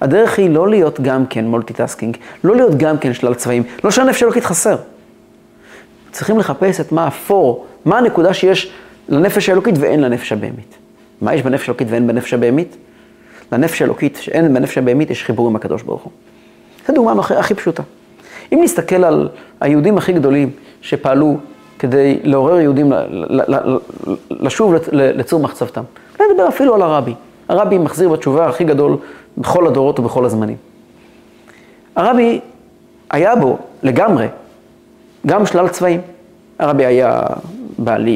הדרך 0.00 0.38
היא 0.38 0.50
לא 0.50 0.68
להיות 0.68 1.00
גם 1.00 1.26
כן 1.26 1.44
multitasking, 1.44 2.16
לא 2.44 2.56
להיות 2.56 2.74
גם 2.76 2.98
כן 2.98 3.12
שלל 3.12 3.34
צבעים, 3.34 3.62
לא 3.84 3.90
שהנפש 3.90 4.22
אלוקית 4.22 4.44
חסר. 4.44 4.76
צריכים 6.12 6.38
לחפש 6.38 6.80
את 6.80 6.92
מה 6.92 7.04
האפור, 7.04 7.66
מה 7.84 7.98
הנקודה 7.98 8.34
שיש 8.34 8.72
לנפש 9.08 9.48
האלוקית 9.48 9.74
ואין 9.78 10.00
לנפש 10.00 10.32
הבהמית. 10.32 10.74
מה 11.20 11.34
יש 11.34 11.42
בנפש 11.42 11.68
האלוקית 11.68 11.88
ואין 11.90 12.06
בנפש 12.06 12.34
הבהמית? 12.34 12.76
לנפש 13.52 13.82
האלוקית 13.82 14.18
שאין 14.20 14.54
בנפש 14.54 14.78
הבהמית 14.78 15.10
יש 15.10 15.24
חיבור 15.24 15.48
עם 15.48 15.56
הקדוש 15.56 15.82
ברוך 15.82 16.02
הוא. 16.02 16.12
זו 16.88 16.94
דוגמה 16.94 17.20
הכי, 17.20 17.34
הכי 17.34 17.54
פשוטה. 17.54 17.82
אם 18.52 18.60
נסתכל 18.62 19.04
על 19.04 19.28
היהודים 19.60 19.98
הכי 19.98 20.12
גדולים 20.12 20.50
שפעלו 20.80 21.36
כדי 21.78 22.18
לעורר 22.22 22.60
יהודים 22.60 22.92
לשוב 24.30 24.74
לצור 24.92 25.40
מחצבתם. 25.40 25.82
לא 26.20 26.26
נדבר 26.32 26.48
אפילו 26.48 26.74
על 26.74 26.82
הרבי. 26.82 27.14
הרבי 27.48 27.78
מחזיר 27.78 28.08
בתשובה 28.08 28.48
הכי 28.48 28.64
גדול 28.64 28.96
בכל 29.38 29.66
הדורות 29.66 30.00
ובכל 30.00 30.24
הזמנים. 30.24 30.56
הרבי 31.96 32.40
היה 33.10 33.36
בו 33.36 33.58
לגמרי 33.82 34.26
גם 35.26 35.46
שלל 35.46 35.68
צבעים. 35.68 36.00
הרבי 36.58 36.86
היה 36.86 37.20
בעל 37.78 38.06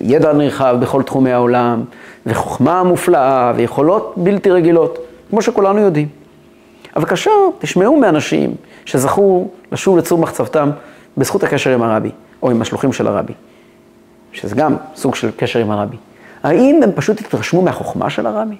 ידע 0.00 0.32
נרחב 0.32 0.76
בכל 0.80 1.02
תחומי 1.02 1.32
העולם, 1.32 1.84
וחוכמה 2.26 2.82
מופלאה, 2.82 3.52
ויכולות 3.56 4.14
בלתי 4.16 4.50
רגילות, 4.50 4.98
כמו 5.30 5.42
שכולנו 5.42 5.78
יודעים. 5.78 6.08
אבל 6.96 7.06
כאשר 7.06 7.30
תשמעו 7.58 7.96
מאנשים 7.96 8.54
שזכו 8.84 9.48
לשוב 9.72 9.98
לצור 9.98 10.18
מחצבתם 10.18 10.70
בזכות 11.16 11.42
הקשר 11.42 11.70
עם 11.70 11.82
הרבי, 11.82 12.10
או 12.42 12.50
עם 12.50 12.62
השלוחים 12.62 12.92
של 12.92 13.06
הרבי, 13.06 13.32
שזה 14.32 14.56
גם 14.56 14.76
סוג 14.96 15.14
של 15.14 15.30
קשר 15.36 15.58
עם 15.58 15.70
הרבי. 15.70 15.96
האם 16.42 16.80
הם 16.82 16.92
פשוט 16.94 17.20
התרשמו 17.20 17.62
מהחוכמה 17.62 18.10
של 18.10 18.26
הרבי? 18.26 18.56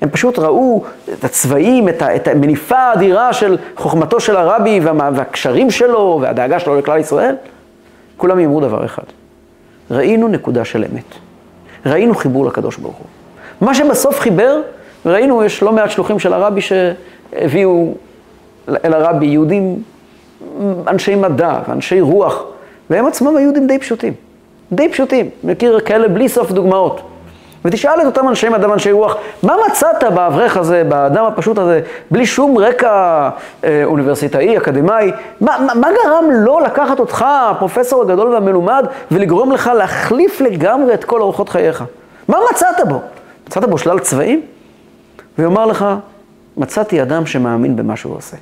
הם 0.00 0.08
פשוט 0.08 0.38
ראו 0.38 0.84
את 1.12 1.24
הצבעים, 1.24 1.88
את, 1.88 2.28
המניפה 2.28 2.78
האדירה 2.78 3.32
של 3.32 3.56
חוכמתו 3.76 4.20
של 4.20 4.36
הרבי 4.36 4.80
וה, 4.80 5.10
והקשרים 5.14 5.70
שלו 5.70 6.18
והדאגה 6.22 6.60
שלו 6.60 6.78
לכלל 6.78 6.98
ישראל? 6.98 7.36
כולם 8.16 8.38
אמרו 8.38 8.60
דבר 8.60 8.84
אחד, 8.84 9.02
ראינו 9.90 10.28
נקודה 10.28 10.64
של 10.64 10.84
אמת. 10.92 11.14
ראינו 11.86 12.14
חיבור 12.14 12.46
לקדוש 12.46 12.76
ברוך 12.76 12.96
הוא. 12.96 13.06
מה 13.60 13.74
שבסוף 13.74 14.20
חיבר, 14.20 14.60
ראינו, 15.06 15.44
יש 15.44 15.62
לא 15.62 15.72
מעט 15.72 15.90
שלוחים 15.90 16.18
של 16.18 16.32
הרבי 16.32 16.60
שהביאו 16.60 17.94
אל 18.68 18.92
הרבי 18.92 19.26
יהודים, 19.26 19.82
אנשי 20.88 21.14
מדע 21.14 21.58
ואנשי 21.68 22.00
רוח, 22.00 22.42
והם 22.90 23.06
עצמם 23.06 23.36
היו 23.36 23.50
די 23.66 23.78
פשוטים. 23.78 24.12
די 24.72 24.88
פשוטים. 24.88 25.30
מכיר 25.44 25.80
כאלה 25.80 26.08
בלי 26.08 26.28
סוף 26.28 26.50
דוגמאות. 26.50 27.00
ותשאל 27.66 28.00
את 28.00 28.06
אותם 28.06 28.28
אנשי 28.28 28.48
מדע 28.48 28.70
ואנשי 28.70 28.92
רוח, 28.92 29.16
מה 29.42 29.56
מצאת 29.66 30.04
באברך 30.14 30.56
הזה, 30.56 30.84
באדם 30.88 31.24
הפשוט 31.24 31.58
הזה, 31.58 31.80
בלי 32.10 32.26
שום 32.26 32.58
רקע 32.58 33.28
אה, 33.64 33.84
אוניברסיטאי, 33.84 34.56
אקדמאי? 34.56 35.12
מה, 35.40 35.56
מה, 35.66 35.74
מה 35.74 35.88
גרם 36.04 36.30
לו 36.30 36.60
לקחת 36.60 37.00
אותך, 37.00 37.24
הפרופסור 37.28 38.02
הגדול 38.02 38.28
והמלומד, 38.28 38.86
ולגרום 39.10 39.52
לך 39.52 39.70
להחליף 39.76 40.40
לגמרי 40.40 40.94
את 40.94 41.04
כל 41.04 41.20
אורחות 41.20 41.48
חייך? 41.48 41.84
מה 42.28 42.38
מצאת 42.50 42.88
בו? 42.88 43.00
מצאת 43.46 43.64
בו 43.64 43.78
שלל 43.78 43.98
צבעים? 43.98 44.42
ויאמר 45.38 45.66
לך, 45.66 45.84
מצאתי 46.56 47.02
אדם 47.02 47.26
שמאמין 47.26 47.76
במה 47.76 47.96
שהוא 47.96 48.16
עושה. 48.16 48.36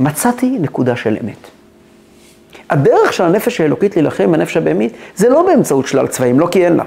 מצאתי 0.00 0.58
נקודה 0.60 0.96
של 0.96 1.16
אמת. 1.24 1.61
הדרך 2.72 3.12
של 3.12 3.24
הנפש 3.24 3.60
האלוקית 3.60 3.96
להילחם 3.96 4.32
בנפש 4.32 4.56
הבהמית, 4.56 4.92
זה 5.16 5.28
לא 5.28 5.46
באמצעות 5.46 5.86
שלל 5.86 6.06
צבעים, 6.06 6.40
לא 6.40 6.48
כי 6.50 6.64
אין 6.64 6.76
לה, 6.76 6.84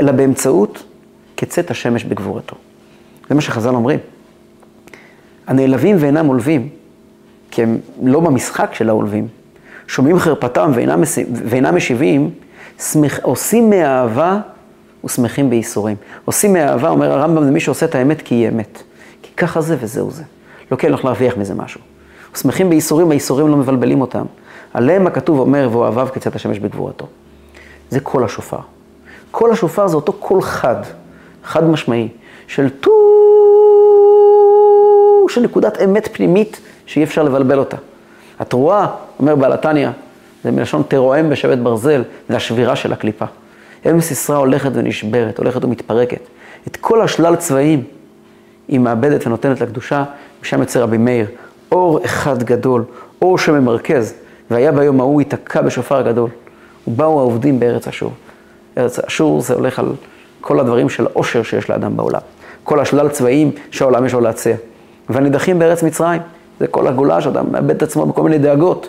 אלא 0.00 0.12
באמצעות 0.12 0.82
כצאת 1.36 1.70
השמש 1.70 2.04
בגבורתו. 2.04 2.56
זה 3.28 3.34
מה 3.34 3.40
שחז"ל 3.40 3.74
אומרים. 3.74 3.98
הנעלבים 5.46 5.96
ואינם 5.98 6.26
עולבים, 6.26 6.68
כי 7.50 7.62
הם 7.62 7.78
לא 8.02 8.20
במשחק 8.20 8.70
של 8.72 8.88
העולבים, 8.88 9.28
שומעים 9.86 10.18
חרפתם 10.18 10.70
ואינם, 10.74 11.02
ואינם 11.34 11.76
משיבים, 11.76 12.30
שמח, 12.78 13.18
עושים 13.22 13.70
מאהבה 13.70 14.40
ושמחים 15.04 15.50
בייסורים. 15.50 15.96
עושים 16.24 16.52
מאהבה, 16.52 16.88
אומר 16.88 17.12
הרמב"ם, 17.12 17.44
זה 17.44 17.50
מי 17.50 17.60
שעושה 17.60 17.86
את 17.86 17.94
האמת 17.94 18.22
כי 18.22 18.34
היא 18.34 18.48
אמת. 18.48 18.82
כי 19.22 19.30
ככה 19.36 19.60
זה 19.60 19.76
וזהו 19.80 20.10
זה. 20.10 20.22
לא 20.70 20.76
כי 20.76 20.86
אני 20.86 20.92
הולך 20.92 21.04
להרוויח 21.04 21.36
מזה 21.36 21.54
משהו. 21.54 21.80
ושמחים 22.34 22.70
בייסורים, 22.70 23.10
הייסורים 23.10 23.48
לא 23.48 23.56
מבלבלים 23.56 24.00
אותם. 24.00 24.24
עליהם 24.74 25.06
הכתוב 25.06 25.38
אומר, 25.38 25.68
ואוהביו 25.72 26.08
כצאת 26.12 26.36
השמש 26.36 26.58
בגבורתו. 26.58 27.06
זה 27.90 28.00
קול 28.00 28.24
השופר. 28.24 28.58
קול 29.30 29.52
השופר 29.52 29.86
זה 29.86 29.96
אותו 29.96 30.12
קול 30.12 30.42
חד, 30.42 30.76
חד 31.44 31.64
משמעי, 31.64 32.08
של 32.46 32.68
טו, 32.68 32.90
של 35.28 35.40
נקודת 35.40 35.82
אמת 35.82 36.08
פנימית 36.12 36.60
שאי 36.86 37.04
אפשר 37.04 37.22
לבלבל 37.22 37.58
אותה. 37.58 37.76
התרועה, 38.40 38.86
אומר 39.18 39.36
בעל 39.36 39.52
התניא, 39.52 39.88
זה 40.44 40.50
מלשון 40.50 40.82
תרועם 40.88 41.30
בשבט 41.30 41.58
ברזל, 41.58 42.02
זה 42.28 42.36
השבירה 42.36 42.76
של 42.76 42.92
הקליפה. 42.92 43.24
אם 43.90 44.00
סיסרא 44.00 44.36
הולכת 44.36 44.70
ונשברת, 44.74 45.38
הולכת 45.38 45.64
ומתפרקת. 45.64 46.20
את 46.66 46.76
כל 46.76 47.02
השלל 47.02 47.36
צבעים 47.36 47.82
היא 48.68 48.80
מאבדת 48.80 49.26
ונותנת 49.26 49.60
לקדושה, 49.60 50.04
משם 50.42 50.60
יוצא 50.60 50.80
רבי 50.80 50.98
מאיר. 50.98 51.26
אור 51.72 52.04
אחד 52.04 52.42
גדול, 52.42 52.84
אור 53.22 53.38
שממרכז, 53.38 54.14
והיה 54.50 54.72
ביום 54.72 55.00
ההוא 55.00 55.20
ייתקע 55.20 55.62
בשופר 55.62 55.96
הגדול. 55.96 56.30
ובאו 56.86 57.20
העובדים 57.20 57.60
בארץ 57.60 57.88
אשור. 57.88 58.12
ארץ 58.78 58.98
אשור 58.98 59.40
זה 59.40 59.54
הולך 59.54 59.78
על 59.78 59.92
כל 60.40 60.60
הדברים 60.60 60.88
של 60.88 61.06
העושר 61.06 61.42
שיש 61.42 61.70
לאדם 61.70 61.96
בעולם. 61.96 62.20
כל 62.64 62.80
השלל 62.80 63.08
צבעים 63.08 63.50
שהעולם 63.70 64.06
יש 64.06 64.12
לו 64.12 64.20
להציע. 64.20 64.56
והנידחים 65.08 65.58
בארץ 65.58 65.82
מצרים, 65.82 66.22
זה 66.60 66.66
כל 66.66 66.86
הגולה 66.86 67.20
שאדם 67.20 67.52
מאבד 67.52 67.70
את 67.70 67.82
עצמו 67.82 68.06
בכל 68.06 68.22
מיני 68.22 68.38
דאגות. 68.38 68.88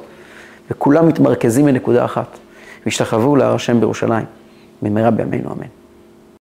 וכולם 0.72 1.08
מתמרכזים 1.08 1.66
בנקודה 1.66 2.06
אחת. 2.06 2.38
והשתחוו 2.86 3.36
להר 3.36 3.56
השם 3.56 3.80
בירושלים. 3.80 4.26
במהרה 4.82 5.12
בימינו 5.12 5.51
אמן. 5.51 5.84